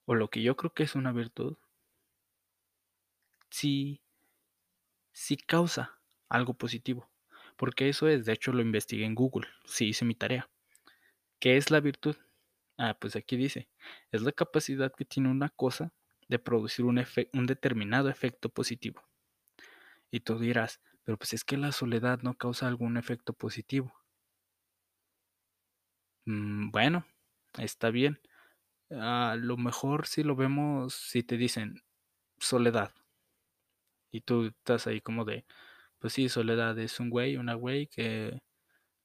o 0.06 0.16
lo 0.16 0.28
que 0.28 0.42
yo 0.42 0.56
creo 0.56 0.74
que 0.74 0.82
es 0.82 0.96
una 0.96 1.12
virtud, 1.12 1.56
sí, 3.50 4.00
sí 5.12 5.36
causa 5.36 6.00
algo 6.30 6.54
positivo. 6.54 7.10
Porque 7.56 7.88
eso 7.88 8.08
es, 8.08 8.24
de 8.24 8.32
hecho 8.32 8.52
lo 8.52 8.62
investigué 8.62 9.04
en 9.04 9.14
Google, 9.14 9.48
sí 9.66 9.88
hice 9.88 10.04
mi 10.04 10.14
tarea. 10.14 10.48
¿Qué 11.40 11.56
es 11.56 11.70
la 11.70 11.80
virtud? 11.80 12.16
Ah, 12.78 12.96
pues 12.98 13.14
aquí 13.14 13.36
dice, 13.36 13.68
es 14.10 14.22
la 14.22 14.32
capacidad 14.32 14.90
que 14.94 15.04
tiene 15.04 15.28
una 15.30 15.50
cosa 15.50 15.92
de 16.28 16.38
producir 16.38 16.86
un, 16.86 17.04
un 17.34 17.46
determinado 17.46 18.08
efecto 18.08 18.48
positivo. 18.48 19.02
Y 20.10 20.20
tú 20.20 20.38
dirás, 20.38 20.82
pero 21.02 21.16
pues 21.16 21.32
es 21.32 21.44
que 21.44 21.56
la 21.56 21.72
soledad 21.72 22.20
no 22.20 22.34
causa 22.36 22.68
algún 22.68 22.98
efecto 22.98 23.32
positivo. 23.32 23.94
Mm, 26.26 26.70
bueno, 26.70 27.04
está 27.58 27.90
bien. 27.90 28.20
A 28.90 29.36
lo 29.38 29.56
mejor 29.56 30.06
si 30.06 30.22
lo 30.24 30.36
vemos, 30.36 30.94
si 30.94 31.22
te 31.24 31.36
dicen 31.38 31.82
soledad. 32.38 32.92
Y 34.10 34.20
tú 34.22 34.46
estás 34.46 34.86
ahí 34.86 35.00
como 35.00 35.24
de, 35.24 35.44
pues 35.98 36.12
sí, 36.14 36.28
soledad 36.28 36.78
es 36.78 37.00
un 37.00 37.10
güey, 37.10 37.36
una 37.36 37.54
güey 37.54 37.86
que 37.88 38.40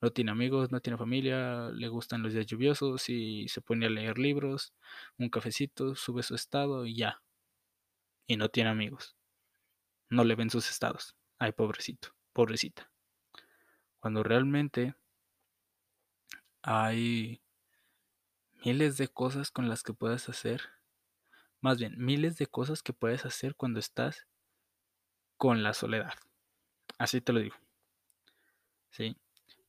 no 0.04 0.12
tiene 0.12 0.32
amigos, 0.32 0.70
no 0.70 0.82
tiene 0.82 0.98
familia, 0.98 1.70
le 1.70 1.88
gustan 1.88 2.24
los 2.24 2.34
días 2.34 2.46
lluviosos 2.46 3.08
y 3.08 3.48
se 3.48 3.62
pone 3.62 3.86
a 3.86 3.90
leer 3.90 4.18
libros, 4.20 4.74
un 5.18 5.30
cafecito, 5.30 5.96
sube 5.96 6.24
su 6.24 6.36
estado 6.36 6.86
y 6.86 6.98
ya. 6.98 7.22
Y 8.28 8.36
no 8.36 8.50
tiene 8.50 8.70
amigos. 8.70 9.16
No 10.10 10.26
le 10.26 10.36
ven 10.36 10.50
sus 10.50 10.70
estados. 10.70 11.16
Ay, 11.40 11.54
pobrecito, 11.54 12.10
pobrecita. 12.34 12.92
Cuando 14.02 14.24
realmente 14.24 14.94
hay 16.64 17.42
miles 18.66 18.98
de 18.98 19.08
cosas 19.08 19.52
con 19.52 19.70
las 19.70 19.84
que 19.84 19.94
puedes 19.94 20.28
hacer. 20.28 20.64
Más 21.62 21.80
bien, 21.80 21.96
miles 21.98 22.36
de 22.36 22.48
cosas 22.48 22.84
que 22.84 22.92
puedes 22.92 23.24
hacer 23.24 23.56
cuando 23.56 23.80
estás 23.80 24.28
con 25.38 25.64
la 25.64 25.74
soledad. 25.74 26.14
Así 26.98 27.22
te 27.22 27.32
lo 27.32 27.40
digo. 27.40 27.56
¿Sí? 28.92 29.16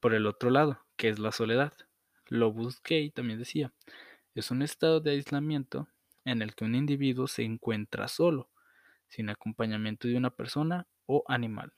Por 0.05 0.13
el 0.13 0.27
otro 0.27 0.51
lado, 0.51 0.85
¿qué 0.97 1.09
es 1.09 1.19
la 1.19 1.33
soledad? 1.33 1.73
Lo 2.27 2.53
busqué 2.53 3.01
y 3.01 3.11
también 3.11 3.39
decía, 3.39 3.73
es 4.35 4.51
un 4.51 4.61
estado 4.61 5.01
de 5.01 5.13
aislamiento 5.13 5.89
en 6.27 6.43
el 6.43 6.55
que 6.55 6.67
un 6.67 6.75
individuo 6.75 7.27
se 7.27 7.43
encuentra 7.43 8.07
solo, 8.07 8.51
sin 9.09 9.31
acompañamiento 9.31 10.07
de 10.07 10.19
una 10.19 10.29
persona 10.29 10.87
o 11.07 11.25
animal. 11.27 11.73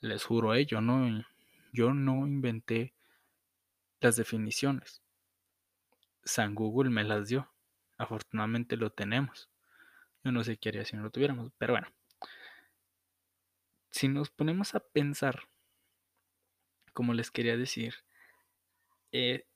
Les 0.00 0.24
juro, 0.24 0.54
eh, 0.54 0.64
yo 0.64 0.80
no, 0.80 1.26
yo 1.74 1.92
no 1.92 2.26
inventé 2.26 2.94
las 4.00 4.16
definiciones. 4.16 5.02
San 6.24 6.54
Google 6.54 6.88
me 6.88 7.04
las 7.04 7.28
dio. 7.28 7.52
Afortunadamente 7.98 8.78
lo 8.78 8.88
tenemos. 8.88 9.50
Yo 10.24 10.32
no 10.32 10.42
sé 10.42 10.56
qué 10.56 10.70
haría 10.70 10.86
si 10.86 10.96
no 10.96 11.02
lo 11.02 11.10
tuviéramos, 11.10 11.52
pero 11.58 11.74
bueno. 11.74 11.88
Si 13.90 14.08
nos 14.08 14.30
ponemos 14.30 14.74
a 14.74 14.80
pensar, 14.80 15.46
como 16.92 17.14
les 17.14 17.30
quería 17.30 17.56
decir, 17.56 17.94
eh, 19.12 19.46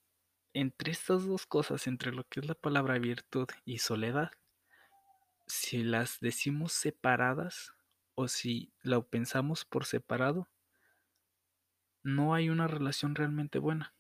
entre 0.53 0.93
estas 0.93 1.27
dos 1.27 1.47
cosas, 1.47 1.87
entre 1.87 2.13
lo 2.13 2.25
que 2.25 2.41
es 2.41 2.47
la 2.47 2.55
palabra 2.55 2.99
virtud 2.99 3.49
y 3.65 3.79
soledad, 3.79 4.31
si 5.47 5.83
las 5.83 6.21
decimos 6.21 6.73
separadas 6.73 7.75
o 8.15 8.29
si 8.29 8.73
lo 8.81 9.07
pensamos 9.07 9.65
por 9.65 9.85
separado, 9.85 10.49
no 12.03 12.35
hay 12.35 12.51
una 12.51 12.69
relación 12.69 13.15
realmente 13.15 13.59
buena. 13.59 13.95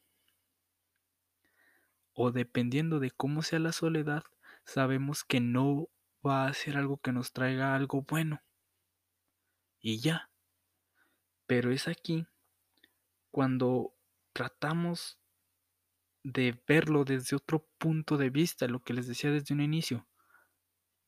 O 2.12 2.30
dependiendo 2.30 3.00
de 3.00 3.10
cómo 3.10 3.42
sea 3.42 3.58
la 3.58 3.72
soledad, 3.72 4.22
sabemos 4.64 5.24
que 5.24 5.40
no 5.40 5.88
va 6.24 6.46
a 6.46 6.52
ser 6.54 6.76
algo 6.76 6.98
que 6.98 7.12
nos 7.12 7.32
traiga 7.32 7.74
algo 7.74 8.02
bueno. 8.02 8.42
Y 9.80 9.98
ya. 10.00 10.30
Pero 11.46 11.72
es 11.72 11.88
aquí 11.88 12.26
cuando 13.34 13.96
tratamos 14.32 15.18
de 16.22 16.56
verlo 16.68 17.04
desde 17.04 17.34
otro 17.34 17.68
punto 17.78 18.16
de 18.16 18.30
vista, 18.30 18.68
lo 18.68 18.84
que 18.84 18.92
les 18.92 19.08
decía 19.08 19.32
desde 19.32 19.52
un 19.52 19.60
inicio. 19.60 20.06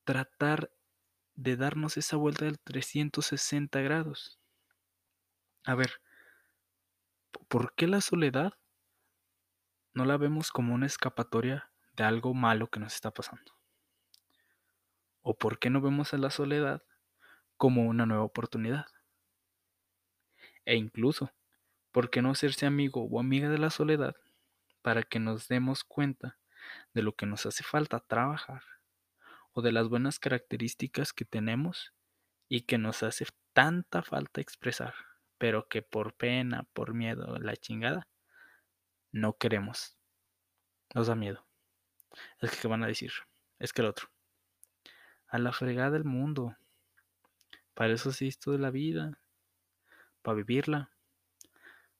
Tratar 0.02 0.72
de 1.36 1.54
darnos 1.54 1.96
esa 1.96 2.16
vuelta 2.16 2.46
del 2.46 2.58
360 2.58 3.80
grados. 3.80 4.40
A 5.62 5.76
ver, 5.76 6.02
¿por 7.46 7.76
qué 7.76 7.86
la 7.86 8.00
soledad 8.00 8.54
no 9.94 10.04
la 10.04 10.16
vemos 10.16 10.50
como 10.50 10.74
una 10.74 10.86
escapatoria 10.86 11.70
de 11.92 12.02
algo 12.02 12.34
malo 12.34 12.66
que 12.72 12.80
nos 12.80 12.92
está 12.92 13.12
pasando? 13.12 13.52
¿O 15.22 15.38
por 15.38 15.60
qué 15.60 15.70
no 15.70 15.80
vemos 15.80 16.12
a 16.12 16.18
la 16.18 16.30
soledad 16.30 16.82
como 17.56 17.84
una 17.84 18.04
nueva 18.04 18.24
oportunidad? 18.24 18.86
E 20.64 20.74
incluso, 20.74 21.32
¿por 21.96 22.10
qué 22.10 22.20
no 22.20 22.32
hacerse 22.32 22.66
amigo 22.66 23.08
o 23.10 23.18
amiga 23.18 23.48
de 23.48 23.56
la 23.56 23.70
soledad 23.70 24.14
para 24.82 25.02
que 25.02 25.18
nos 25.18 25.48
demos 25.48 25.82
cuenta 25.82 26.36
de 26.92 27.00
lo 27.00 27.16
que 27.16 27.24
nos 27.24 27.46
hace 27.46 27.64
falta 27.64 28.00
trabajar 28.00 28.62
o 29.52 29.62
de 29.62 29.72
las 29.72 29.88
buenas 29.88 30.18
características 30.18 31.14
que 31.14 31.24
tenemos 31.24 31.94
y 32.50 32.66
que 32.66 32.76
nos 32.76 33.02
hace 33.02 33.24
tanta 33.54 34.02
falta 34.02 34.42
expresar, 34.42 34.92
pero 35.38 35.68
que 35.68 35.80
por 35.80 36.12
pena, 36.12 36.68
por 36.74 36.92
miedo, 36.92 37.38
la 37.38 37.56
chingada, 37.56 38.06
no 39.10 39.38
queremos. 39.38 39.96
Nos 40.94 41.06
da 41.06 41.14
miedo. 41.14 41.46
Es 42.40 42.60
que 42.60 42.68
van 42.68 42.84
a 42.84 42.88
decir, 42.88 43.12
es 43.58 43.72
que 43.72 43.80
el 43.80 43.88
otro. 43.88 44.10
A 45.28 45.38
la 45.38 45.50
fregada 45.50 45.92
del 45.92 46.04
mundo. 46.04 46.58
Para 47.72 47.94
eso 47.94 48.12
sí 48.12 48.28
esto 48.28 48.52
de 48.52 48.58
la 48.58 48.70
vida. 48.70 49.18
Para 50.20 50.36
vivirla. 50.36 50.90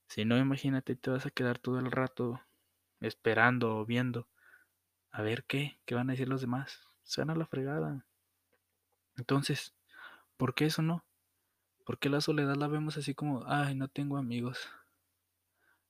Si 0.09 0.25
no, 0.25 0.37
imagínate, 0.39 0.97
te 0.97 1.11
vas 1.11 1.27
a 1.27 1.31
quedar 1.31 1.59
todo 1.59 1.79
el 1.79 1.91
rato 1.91 2.41
esperando 3.01 3.77
o 3.77 3.85
viendo 3.85 4.29
a 5.11 5.23
ver 5.23 5.45
qué, 5.45 5.79
qué 5.85 5.95
van 5.95 6.11
a 6.11 6.13
decir 6.13 6.29
los 6.29 6.41
demás. 6.41 6.89
Se 7.03 7.21
van 7.21 7.31
a 7.31 7.37
la 7.37 7.47
fregada. 7.47 8.07
Entonces, 9.17 9.75
¿por 10.37 10.55
qué 10.55 10.67
eso 10.67 10.83
no? 10.83 11.05
¿Por 11.85 11.99
qué 11.99 12.09
la 12.09 12.21
soledad 12.21 12.57
la 12.57 12.69
vemos 12.69 12.97
así 12.97 13.15
como, 13.15 13.45
ay, 13.47 13.75
no 13.75 13.89
tengo 13.89 14.17
amigos? 14.17 14.69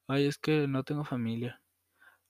Ay, 0.07 0.27
es 0.27 0.39
que 0.39 0.69
no 0.69 0.85
tengo 0.85 1.05
familia. 1.05 1.61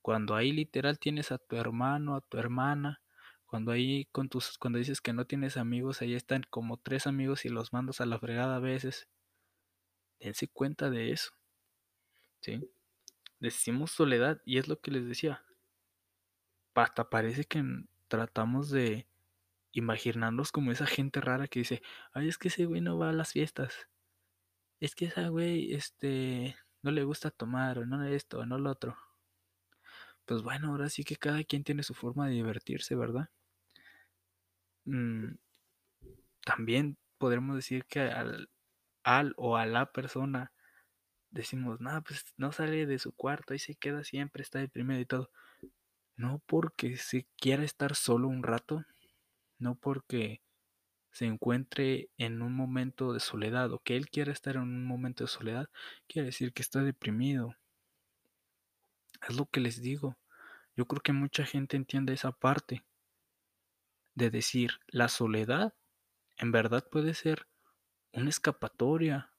Cuando 0.02 0.34
ahí 0.34 0.52
literal 0.52 0.98
tienes 0.98 1.32
a 1.32 1.38
tu 1.38 1.56
hermano, 1.56 2.16
a 2.16 2.20
tu 2.22 2.38
hermana, 2.38 3.02
cuando 3.46 3.72
ahí 3.72 4.06
con 4.12 4.28
tus, 4.28 4.56
cuando 4.58 4.78
dices 4.78 5.00
que 5.00 5.12
no 5.12 5.26
tienes 5.26 5.56
amigos, 5.56 6.00
ahí 6.00 6.14
están 6.14 6.44
como 6.48 6.78
tres 6.78 7.06
amigos 7.06 7.44
y 7.44 7.48
los 7.48 7.72
mandas 7.72 8.00
a 8.00 8.06
la 8.06 8.18
fregada 8.18 8.56
a 8.56 8.60
veces. 8.60 9.08
Dense 10.20 10.48
cuenta 10.48 10.90
de 10.90 11.12
eso. 11.12 11.35
Decimos 13.40 13.90
soledad 13.90 14.40
y 14.44 14.58
es 14.58 14.68
lo 14.68 14.80
que 14.80 14.90
les 14.90 15.06
decía. 15.06 15.42
Hasta 16.74 17.08
parece 17.08 17.44
que 17.44 17.62
tratamos 18.08 18.70
de 18.70 19.06
imaginarnos 19.72 20.52
como 20.52 20.72
esa 20.72 20.86
gente 20.86 21.20
rara 21.20 21.48
que 21.48 21.60
dice, 21.60 21.82
ay, 22.12 22.28
es 22.28 22.38
que 22.38 22.48
ese 22.48 22.66
güey 22.66 22.80
no 22.80 22.98
va 22.98 23.10
a 23.10 23.12
las 23.12 23.32
fiestas. 23.32 23.88
Es 24.80 24.94
que 24.94 25.06
esa 25.06 25.28
güey, 25.28 25.74
este, 25.74 26.56
no 26.82 26.90
le 26.90 27.04
gusta 27.04 27.30
tomar, 27.30 27.78
o 27.78 27.86
no 27.86 28.04
esto, 28.04 28.38
o 28.40 28.46
no 28.46 28.58
lo 28.58 28.70
otro. 28.70 28.96
Pues 30.24 30.42
bueno, 30.42 30.68
ahora 30.70 30.88
sí 30.88 31.04
que 31.04 31.16
cada 31.16 31.44
quien 31.44 31.64
tiene 31.64 31.82
su 31.82 31.94
forma 31.94 32.26
de 32.26 32.34
divertirse, 32.34 32.94
¿verdad? 32.94 33.30
Mm, 34.84 35.36
también 36.44 36.96
podremos 37.18 37.56
decir 37.56 37.84
que 37.86 38.00
al, 38.00 38.48
al 39.04 39.34
o 39.36 39.56
a 39.56 39.66
la 39.66 39.92
persona 39.92 40.52
decimos, 41.36 41.80
no, 41.80 42.02
pues 42.02 42.24
no 42.36 42.52
sale 42.52 42.86
de 42.86 42.98
su 42.98 43.12
cuarto, 43.12 43.54
y 43.54 43.58
se 43.58 43.74
queda 43.76 44.04
siempre, 44.04 44.42
está 44.42 44.58
deprimido 44.58 45.00
y 45.00 45.06
todo. 45.06 45.30
No 46.16 46.42
porque 46.46 46.96
se 46.96 47.26
quiera 47.36 47.62
estar 47.62 47.94
solo 47.94 48.28
un 48.28 48.42
rato, 48.42 48.84
no 49.58 49.76
porque 49.76 50.42
se 51.12 51.26
encuentre 51.26 52.10
en 52.18 52.42
un 52.42 52.54
momento 52.54 53.12
de 53.12 53.20
soledad 53.20 53.72
o 53.72 53.78
que 53.78 53.96
él 53.96 54.10
quiera 54.10 54.32
estar 54.32 54.56
en 54.56 54.62
un 54.62 54.84
momento 54.84 55.24
de 55.24 55.28
soledad, 55.28 55.68
quiere 56.06 56.26
decir 56.26 56.52
que 56.52 56.62
está 56.62 56.82
deprimido. 56.82 57.54
Es 59.28 59.36
lo 59.36 59.46
que 59.46 59.60
les 59.60 59.80
digo. 59.80 60.18
Yo 60.76 60.86
creo 60.86 61.00
que 61.00 61.12
mucha 61.12 61.46
gente 61.46 61.76
entiende 61.76 62.12
esa 62.12 62.32
parte 62.32 62.84
de 64.14 64.30
decir, 64.30 64.80
la 64.88 65.08
soledad 65.08 65.74
en 66.36 66.52
verdad 66.52 66.86
puede 66.90 67.14
ser 67.14 67.46
una 68.12 68.28
escapatoria, 68.28 69.30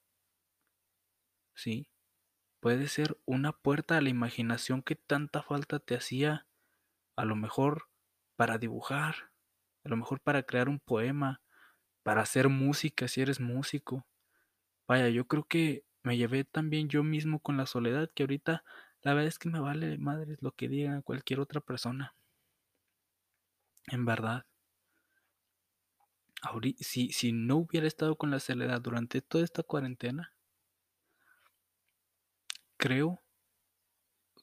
¿sí? 1.58 1.90
Puede 2.62 2.88
ser 2.88 3.18
una 3.26 3.52
puerta 3.52 3.98
a 3.98 4.02
la 4.02 4.10
imaginación 4.10 4.82
que 4.82 4.96
tanta 4.96 5.44
falta 5.44 5.80
te 5.80 5.96
hacía, 5.96 6.48
a 7.18 7.26
lo 7.26 7.36
mejor 7.36 7.90
para 8.38 8.58
dibujar, 8.58 9.32
a 9.84 9.90
lo 9.90 9.98
mejor 9.98 10.22
para 10.22 10.44
crear 10.44 10.70
un 10.70 10.80
poema, 10.80 11.42
para 12.04 12.22
hacer 12.22 12.50
música 12.50 13.08
si 13.08 13.22
eres 13.22 13.40
músico. 13.42 14.06
Vaya, 14.88 15.10
yo 15.10 15.28
creo 15.28 15.44
que 15.44 15.84
me 16.04 16.18
llevé 16.18 16.46
también 16.46 16.90
yo 16.90 17.04
mismo 17.04 17.40
con 17.40 17.58
la 17.58 17.66
soledad 17.66 18.10
que 18.14 18.24
ahorita 18.24 18.64
la 19.02 19.14
verdad 19.14 19.28
es 19.28 19.40
que 19.40 19.50
me 19.50 19.60
vale 19.60 19.98
madre 19.98 20.38
lo 20.42 20.52
que 20.52 20.70
diga 20.70 21.02
cualquier 21.02 21.40
otra 21.40 21.62
persona. 21.62 22.16
En 23.88 24.06
verdad. 24.06 24.46
si, 26.80 27.12
si 27.12 27.32
no 27.32 27.58
hubiera 27.58 27.88
estado 27.88 28.18
con 28.18 28.32
la 28.32 28.40
soledad 28.40 28.82
durante 28.82 29.22
toda 29.22 29.44
esta 29.44 29.64
cuarentena, 29.64 30.37
creo 32.78 33.22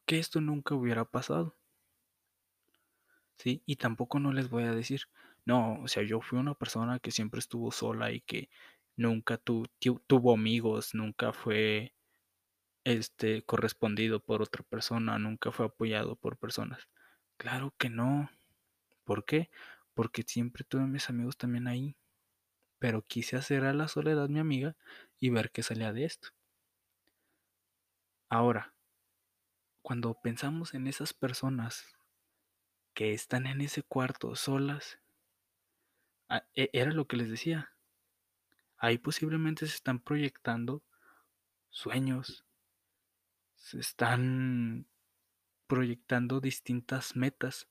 que 0.06 0.18
esto 0.18 0.40
nunca 0.40 0.74
hubiera 0.74 1.04
pasado. 1.04 1.58
¿Sí? 3.38 3.62
Y 3.66 3.76
tampoco 3.76 4.20
no 4.20 4.32
les 4.32 4.48
voy 4.48 4.64
a 4.64 4.72
decir, 4.74 5.02
no, 5.44 5.80
o 5.82 5.88
sea, 5.88 6.02
yo 6.04 6.20
fui 6.20 6.38
una 6.38 6.54
persona 6.54 6.98
que 7.00 7.10
siempre 7.10 7.40
estuvo 7.40 7.72
sola 7.72 8.12
y 8.12 8.20
que 8.20 8.48
nunca 8.96 9.38
tuvo 9.38 10.32
amigos, 10.32 10.94
nunca 10.94 11.32
fue 11.32 11.94
este 12.84 13.42
correspondido 13.44 14.20
por 14.20 14.42
otra 14.42 14.62
persona, 14.64 15.18
nunca 15.18 15.52
fue 15.52 15.66
apoyado 15.66 16.16
por 16.16 16.38
personas. 16.38 16.88
Claro 17.36 17.74
que 17.78 17.90
no. 17.90 18.30
¿Por 19.04 19.24
qué? 19.24 19.50
Porque 19.94 20.24
siempre 20.26 20.64
tuve 20.64 20.86
mis 20.86 21.10
amigos 21.10 21.36
también 21.38 21.68
ahí. 21.68 21.96
Pero 22.78 23.02
quise 23.02 23.36
hacer 23.36 23.64
a 23.64 23.74
la 23.74 23.88
soledad 23.88 24.28
mi 24.28 24.40
amiga 24.40 24.76
y 25.20 25.30
ver 25.30 25.50
qué 25.52 25.62
salía 25.62 25.92
de 25.92 26.04
esto. 26.04 26.28
Ahora, 28.28 28.74
cuando 29.82 30.14
pensamos 30.14 30.74
en 30.74 30.86
esas 30.86 31.12
personas 31.12 31.84
que 32.94 33.12
están 33.12 33.46
en 33.46 33.60
ese 33.60 33.82
cuarto 33.82 34.34
solas, 34.34 34.98
ah, 36.28 36.44
e, 36.54 36.70
era 36.72 36.92
lo 36.92 37.06
que 37.06 37.16
les 37.16 37.28
decía. 37.28 37.72
Ahí 38.78 38.98
posiblemente 38.98 39.66
se 39.66 39.74
están 39.74 39.98
proyectando 39.98 40.82
sueños, 41.68 42.46
se 43.56 43.80
están 43.80 44.86
proyectando 45.66 46.40
distintas 46.40 47.16
metas, 47.16 47.68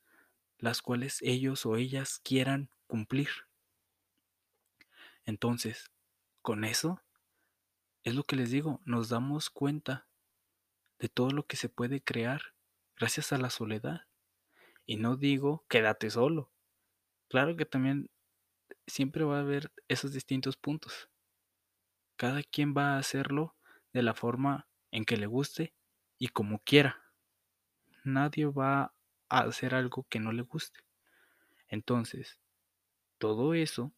las 0.59 0.81
cuales 0.81 1.19
ellos 1.21 1.65
o 1.65 1.77
ellas 1.77 2.19
quieran 2.23 2.69
cumplir. 2.87 3.29
Entonces, 5.25 5.91
con 6.41 6.63
eso, 6.63 7.01
es 8.03 8.13
lo 8.13 8.23
que 8.23 8.35
les 8.35 8.51
digo, 8.51 8.81
nos 8.85 9.09
damos 9.09 9.49
cuenta 9.49 10.07
de 10.99 11.09
todo 11.09 11.31
lo 11.31 11.45
que 11.45 11.57
se 11.57 11.69
puede 11.69 12.01
crear 12.01 12.53
gracias 12.95 13.33
a 13.33 13.37
la 13.37 13.49
soledad. 13.49 14.01
Y 14.85 14.97
no 14.97 15.15
digo 15.15 15.65
quédate 15.69 16.09
solo. 16.09 16.51
Claro 17.29 17.55
que 17.55 17.65
también 17.65 18.09
siempre 18.87 19.23
va 19.23 19.37
a 19.37 19.41
haber 19.41 19.71
esos 19.87 20.13
distintos 20.13 20.57
puntos. 20.57 21.09
Cada 22.15 22.43
quien 22.43 22.73
va 22.75 22.95
a 22.95 22.99
hacerlo 22.99 23.55
de 23.91 24.03
la 24.03 24.13
forma 24.13 24.67
en 24.91 25.05
que 25.05 25.17
le 25.17 25.25
guste 25.25 25.73
y 26.17 26.27
como 26.27 26.59
quiera. 26.59 27.03
Nadie 28.03 28.45
va 28.45 28.93
a 29.29 29.39
hacer 29.39 29.73
algo 29.73 30.05
que 30.09 30.19
no 30.19 30.31
le 30.31 30.43
guste. 30.43 30.81
Entonces, 31.67 32.39
todo 33.17 33.53
eso 33.53 33.93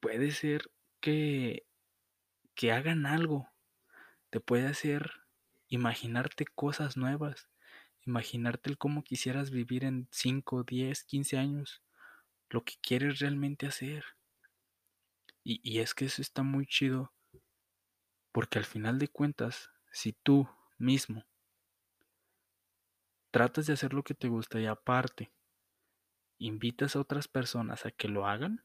puede 0.00 0.30
ser 0.30 0.70
que, 1.00 1.66
que 2.54 2.72
hagan 2.72 3.06
algo. 3.06 3.48
Te 4.30 4.40
puede 4.40 4.66
hacer 4.66 5.23
imaginarte 5.74 6.46
cosas 6.46 6.96
nuevas, 6.96 7.48
imaginarte 8.06 8.70
el 8.70 8.78
cómo 8.78 9.02
quisieras 9.02 9.50
vivir 9.50 9.84
en 9.84 10.08
5, 10.10 10.62
10, 10.64 11.04
15 11.04 11.36
años, 11.38 11.82
lo 12.48 12.64
que 12.64 12.74
quieres 12.80 13.18
realmente 13.18 13.66
hacer. 13.66 14.04
Y, 15.42 15.60
y, 15.62 15.80
es 15.80 15.94
que 15.94 16.06
eso 16.06 16.22
está 16.22 16.42
muy 16.42 16.66
chido 16.66 17.12
Porque 18.32 18.58
al 18.58 18.64
final 18.64 18.98
de 18.98 19.08
cuentas, 19.08 19.70
si 19.92 20.12
tú 20.12 20.48
mismo 20.78 21.26
tratas 23.30 23.66
de 23.66 23.74
hacer 23.74 23.92
lo 23.92 24.02
que 24.02 24.14
te 24.14 24.28
gusta 24.28 24.58
y 24.60 24.66
aparte 24.66 25.32
invitas 26.38 26.96
a 26.96 27.00
otras 27.00 27.28
personas 27.28 27.84
a 27.84 27.90
que 27.90 28.08
lo 28.08 28.26
hagan, 28.26 28.64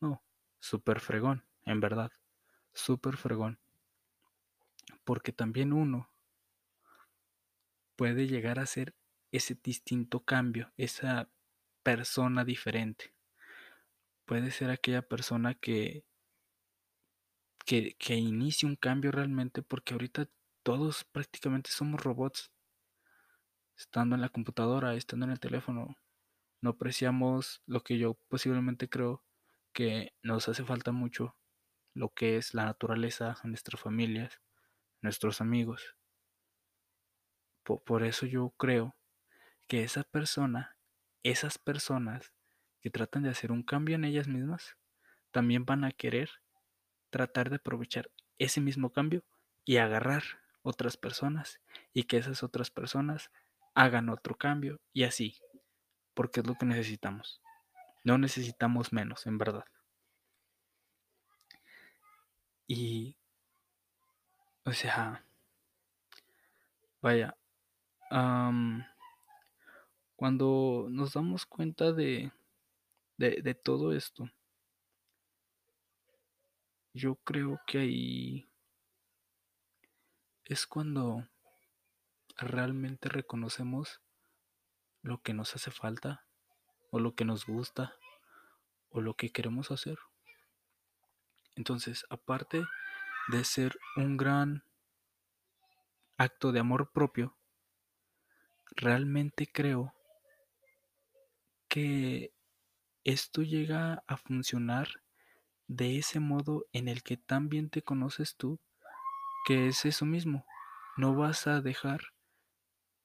no, 0.00 0.22
súper 0.58 1.00
fregón, 1.00 1.44
en 1.64 1.80
verdad, 1.80 2.10
súper 2.72 3.16
fregón. 3.16 3.60
Porque 5.10 5.32
también 5.32 5.72
uno 5.72 6.08
puede 7.96 8.28
llegar 8.28 8.60
a 8.60 8.66
ser 8.66 8.94
ese 9.32 9.58
distinto 9.60 10.20
cambio, 10.20 10.72
esa 10.76 11.28
persona 11.82 12.44
diferente. 12.44 13.12
Puede 14.24 14.52
ser 14.52 14.70
aquella 14.70 15.02
persona 15.02 15.54
que, 15.54 16.04
que, 17.66 17.96
que 17.98 18.14
inicie 18.14 18.68
un 18.68 18.76
cambio 18.76 19.10
realmente 19.10 19.62
porque 19.62 19.94
ahorita 19.94 20.28
todos 20.62 21.02
prácticamente 21.02 21.70
somos 21.70 22.00
robots. 22.00 22.52
Estando 23.76 24.14
en 24.14 24.20
la 24.20 24.28
computadora, 24.28 24.94
estando 24.94 25.26
en 25.26 25.32
el 25.32 25.40
teléfono, 25.40 25.96
no 26.60 26.70
apreciamos 26.70 27.62
lo 27.66 27.82
que 27.82 27.98
yo 27.98 28.14
posiblemente 28.28 28.88
creo 28.88 29.24
que 29.72 30.12
nos 30.22 30.48
hace 30.48 30.62
falta 30.62 30.92
mucho, 30.92 31.34
lo 31.94 32.10
que 32.10 32.36
es 32.36 32.54
la 32.54 32.64
naturaleza, 32.64 33.36
nuestras 33.42 33.80
familias, 33.80 34.40
nuestros 35.02 35.40
amigos. 35.40 35.96
Por, 37.62 38.02
eso 38.02 38.26
yo 38.26 38.50
creo 38.56 38.96
que 39.68 39.84
esa 39.84 40.02
persona, 40.02 40.76
esas 41.22 41.58
personas 41.58 42.32
que 42.80 42.90
tratan 42.90 43.22
de 43.22 43.30
hacer 43.30 43.52
un 43.52 43.62
cambio 43.62 43.94
en 43.94 44.04
ellas 44.04 44.26
mismas, 44.26 44.76
también 45.30 45.64
van 45.64 45.84
a 45.84 45.92
querer 45.92 46.30
tratar 47.10 47.50
de 47.50 47.56
aprovechar 47.56 48.10
ese 48.38 48.60
mismo 48.60 48.90
cambio 48.90 49.22
y 49.64 49.76
agarrar 49.76 50.22
otras 50.62 50.96
personas 50.96 51.60
y 51.92 52.04
que 52.04 52.16
esas 52.16 52.42
otras 52.42 52.70
personas 52.70 53.30
hagan 53.74 54.08
otro 54.08 54.36
cambio 54.36 54.80
y 54.92 55.04
así, 55.04 55.38
porque 56.14 56.40
es 56.40 56.46
lo 56.46 56.56
que 56.56 56.66
necesitamos. 56.66 57.40
No 58.02 58.18
necesitamos 58.18 58.92
menos, 58.92 59.26
en 59.26 59.38
verdad. 59.38 59.64
Y, 62.66 63.16
o 64.64 64.72
sea, 64.72 65.24
vaya, 67.00 67.36
cuando 70.16 70.86
nos 70.90 71.12
damos 71.14 71.46
cuenta 71.46 71.92
de, 71.92 72.32
de, 73.16 73.42
de 73.42 73.54
todo 73.54 73.92
esto, 73.92 74.30
yo 76.92 77.16
creo 77.16 77.60
que 77.66 77.78
ahí 77.78 78.48
es 80.44 80.66
cuando 80.66 81.28
realmente 82.36 83.08
reconocemos 83.08 84.00
lo 85.02 85.22
que 85.22 85.32
nos 85.32 85.54
hace 85.54 85.70
falta 85.70 86.26
o 86.90 86.98
lo 86.98 87.14
que 87.14 87.24
nos 87.24 87.46
gusta 87.46 87.94
o 88.90 89.00
lo 89.00 89.14
que 89.14 89.30
queremos 89.30 89.70
hacer. 89.70 89.98
Entonces, 91.54 92.04
aparte 92.10 92.64
de 93.28 93.44
ser 93.44 93.78
un 93.96 94.16
gran 94.16 94.64
acto 96.16 96.52
de 96.52 96.60
amor 96.60 96.90
propio, 96.92 97.36
realmente 98.76 99.50
creo 99.50 99.94
que 101.68 102.32
esto 103.04 103.42
llega 103.42 104.02
a 104.06 104.16
funcionar 104.16 104.88
de 105.68 105.98
ese 105.98 106.20
modo 106.20 106.66
en 106.72 106.88
el 106.88 107.02
que 107.02 107.16
tan 107.16 107.48
bien 107.48 107.70
te 107.70 107.82
conoces 107.82 108.36
tú, 108.36 108.58
que 109.46 109.68
es 109.68 109.84
eso 109.84 110.04
mismo. 110.04 110.44
No 110.96 111.14
vas 111.14 111.46
a 111.46 111.60
dejar 111.60 112.00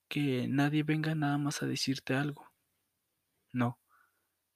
que 0.07 0.47
nadie 0.47 0.83
venga 0.83 1.15
nada 1.15 1.37
más 1.37 1.61
a 1.61 1.67
decirte 1.67 2.15
algo. 2.15 2.51
No. 3.51 3.79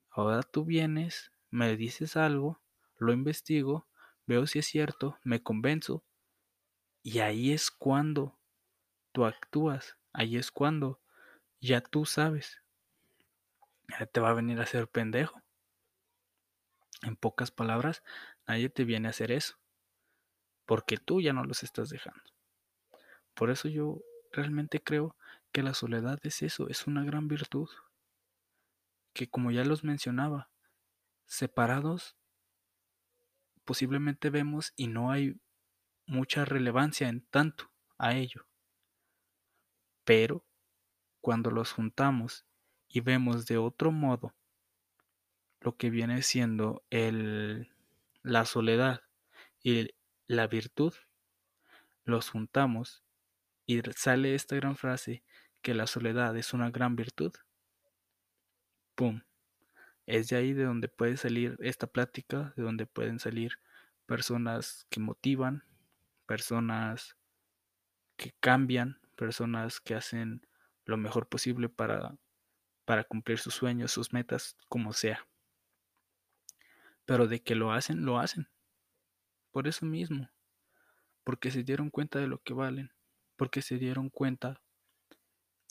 Ahora 0.09 0.41
tú 0.41 0.65
vienes, 0.65 1.31
me 1.51 1.77
dices 1.77 2.17
algo, 2.17 2.59
lo 2.97 3.13
investigo, 3.13 3.87
veo 4.29 4.45
si 4.45 4.59
es 4.59 4.67
cierto, 4.67 5.17
me 5.23 5.41
convenzo, 5.41 6.03
y 7.01 7.19
ahí 7.19 7.51
es 7.51 7.71
cuando 7.71 8.39
tú 9.11 9.25
actúas, 9.25 9.97
ahí 10.13 10.37
es 10.37 10.51
cuando 10.51 11.01
ya 11.59 11.81
tú 11.81 12.05
sabes. 12.05 12.61
Ya 13.87 14.05
te 14.05 14.19
va 14.19 14.29
a 14.29 14.35
venir 14.35 14.61
a 14.61 14.67
ser 14.67 14.87
pendejo. 14.87 15.41
En 17.01 17.15
pocas 17.15 17.49
palabras, 17.49 18.03
nadie 18.47 18.69
te 18.69 18.83
viene 18.83 19.07
a 19.07 19.11
hacer 19.11 19.31
eso, 19.31 19.57
porque 20.67 20.97
tú 20.97 21.21
ya 21.21 21.33
no 21.33 21.43
los 21.43 21.63
estás 21.63 21.89
dejando. 21.89 22.21
Por 23.33 23.49
eso 23.49 23.67
yo 23.67 23.99
realmente 24.31 24.79
creo 24.79 25.15
que 25.51 25.63
la 25.63 25.73
soledad 25.73 26.19
es 26.21 26.43
eso, 26.43 26.69
es 26.69 26.85
una 26.85 27.03
gran 27.03 27.27
virtud, 27.27 27.69
que 29.13 29.27
como 29.27 29.49
ya 29.49 29.63
los 29.63 29.83
mencionaba, 29.83 30.51
separados 31.25 32.15
posiblemente 33.69 34.31
vemos 34.31 34.73
y 34.75 34.87
no 34.87 35.11
hay 35.11 35.39
mucha 36.07 36.43
relevancia 36.43 37.07
en 37.07 37.21
tanto 37.21 37.71
a 37.99 38.15
ello. 38.15 38.47
Pero 40.03 40.43
cuando 41.21 41.51
los 41.51 41.71
juntamos 41.71 42.47
y 42.87 43.01
vemos 43.01 43.45
de 43.45 43.59
otro 43.59 43.91
modo 43.91 44.33
lo 45.61 45.77
que 45.77 45.91
viene 45.91 46.23
siendo 46.23 46.83
el, 46.89 47.71
la 48.23 48.45
soledad 48.45 49.03
y 49.61 49.89
la 50.25 50.47
virtud, 50.47 50.95
los 52.05 52.31
juntamos 52.31 53.03
y 53.67 53.79
sale 53.95 54.33
esta 54.33 54.55
gran 54.55 54.77
frase 54.77 55.23
que 55.61 55.75
la 55.75 55.85
soledad 55.85 56.35
es 56.37 56.55
una 56.55 56.71
gran 56.71 56.95
virtud. 56.95 57.35
¡Pum! 58.95 59.21
Es 60.09 60.27
de 60.29 60.37
ahí 60.37 60.53
de 60.53 60.63
donde 60.63 60.87
puede 60.87 61.17
salir 61.17 61.55
esta 61.59 61.85
plática, 61.85 62.51
de 62.57 62.63
donde 62.63 62.87
pueden 62.87 63.19
salir 63.19 63.59
personas 64.07 64.87
que 64.89 64.99
motivan, 64.99 65.63
personas 66.25 67.15
que 68.17 68.33
cambian, 68.39 68.99
personas 69.15 69.79
que 69.79 69.93
hacen 69.93 70.47
lo 70.85 70.97
mejor 70.97 71.29
posible 71.29 71.69
para, 71.69 72.17
para 72.85 73.03
cumplir 73.03 73.37
sus 73.37 73.53
sueños, 73.53 73.91
sus 73.91 74.11
metas, 74.11 74.57
como 74.67 74.93
sea. 74.93 75.27
Pero 77.05 77.27
de 77.27 77.43
que 77.43 77.53
lo 77.53 77.71
hacen, 77.71 78.03
lo 78.03 78.17
hacen. 78.17 78.49
Por 79.51 79.67
eso 79.67 79.85
mismo. 79.85 80.27
Porque 81.23 81.51
se 81.51 81.63
dieron 81.63 81.91
cuenta 81.91 82.17
de 82.17 82.25
lo 82.25 82.41
que 82.41 82.55
valen. 82.55 82.91
Porque 83.35 83.61
se 83.61 83.77
dieron 83.77 84.09
cuenta 84.09 84.59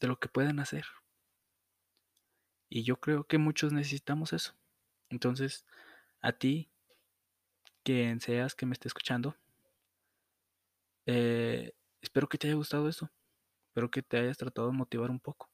de 0.01 0.07
lo 0.07 0.21
que 0.21 0.29
pueden 0.29 0.61
hacer. 0.61 0.85
Y 2.69 2.83
yo 2.83 3.01
creo 3.01 3.25
que 3.25 3.39
muchos 3.39 3.73
necesitamos 3.73 4.33
eso. 4.33 4.55
Entonces, 5.11 5.65
a 6.21 6.33
ti, 6.33 6.71
quien 7.83 8.21
seas 8.21 8.55
que 8.55 8.67
me 8.67 8.75
esté 8.75 8.89
escuchando, 8.89 9.37
eh, 11.07 11.73
espero 12.03 12.29
que 12.29 12.39
te 12.39 12.49
haya 12.49 12.57
gustado 12.57 12.89
eso. 12.89 13.11
Espero 13.69 13.91
que 13.91 14.03
te 14.03 14.19
hayas 14.19 14.39
tratado 14.39 14.69
de 14.69 14.77
motivar 14.77 15.11
un 15.11 15.21
poco. 15.21 15.51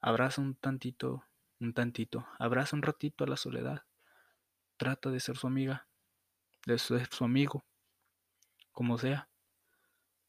Abraza 0.00 0.40
un 0.40 0.54
tantito, 0.54 1.24
un 1.60 1.72
tantito. 1.72 2.26
Abraza 2.38 2.76
un 2.76 2.82
ratito 2.82 3.24
a 3.24 3.28
la 3.28 3.36
soledad 3.36 3.84
trata 4.76 5.10
de 5.10 5.20
ser 5.20 5.36
su 5.36 5.46
amiga, 5.46 5.86
de 6.66 6.78
ser 6.78 7.06
su 7.06 7.24
amigo, 7.24 7.64
como 8.72 8.98
sea. 8.98 9.28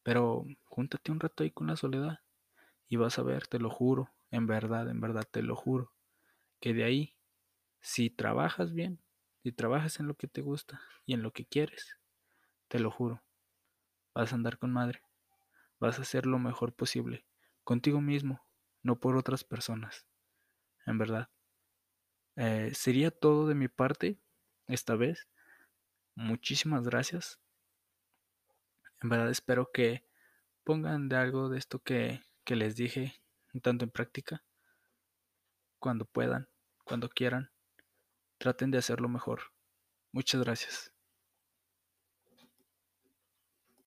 Pero 0.02 0.44
júntate 0.64 1.12
un 1.12 1.20
rato 1.20 1.42
ahí 1.42 1.50
con 1.50 1.66
la 1.66 1.76
soledad 1.76 2.20
y 2.88 2.96
vas 2.96 3.18
a 3.18 3.22
ver, 3.22 3.46
te 3.46 3.58
lo 3.58 3.70
juro, 3.70 4.12
en 4.30 4.46
verdad, 4.46 4.88
en 4.88 5.00
verdad, 5.00 5.26
te 5.30 5.42
lo 5.42 5.56
juro, 5.56 5.92
que 6.60 6.74
de 6.74 6.84
ahí, 6.84 7.16
si 7.80 8.10
trabajas 8.10 8.72
bien, 8.72 9.02
si 9.42 9.52
trabajas 9.52 10.00
en 10.00 10.08
lo 10.08 10.16
que 10.16 10.28
te 10.28 10.42
gusta 10.42 10.80
y 11.06 11.14
en 11.14 11.22
lo 11.22 11.32
que 11.32 11.46
quieres, 11.46 11.98
te 12.68 12.78
lo 12.80 12.90
juro, 12.90 13.22
vas 14.14 14.32
a 14.32 14.36
andar 14.36 14.58
con 14.58 14.72
madre, 14.72 15.02
vas 15.80 15.98
a 15.98 16.02
hacer 16.02 16.26
lo 16.26 16.38
mejor 16.38 16.74
posible, 16.74 17.26
contigo 17.64 18.00
mismo, 18.00 18.46
no 18.82 19.00
por 19.00 19.16
otras 19.16 19.44
personas, 19.44 20.06
en 20.86 20.98
verdad. 20.98 21.30
Eh, 22.36 22.72
sería 22.74 23.10
todo 23.10 23.48
de 23.48 23.54
mi 23.54 23.68
parte 23.68 24.20
esta 24.68 24.94
vez. 24.94 25.26
Muchísimas 26.14 26.84
gracias. 26.84 27.40
En 29.02 29.08
verdad 29.08 29.30
espero 29.30 29.70
que 29.72 30.06
pongan 30.64 31.08
de 31.08 31.16
algo 31.16 31.48
de 31.48 31.58
esto 31.58 31.80
que, 31.80 32.22
que 32.44 32.56
les 32.56 32.76
dije 32.76 33.22
tanto 33.62 33.84
en 33.84 33.90
práctica. 33.90 34.45
Cuando 35.86 36.04
puedan, 36.04 36.48
cuando 36.84 37.08
quieran. 37.08 37.52
Traten 38.40 38.72
de 38.72 38.78
hacerlo 38.78 39.08
mejor. 39.08 39.52
Muchas 40.12 40.42
gracias. 40.42 40.95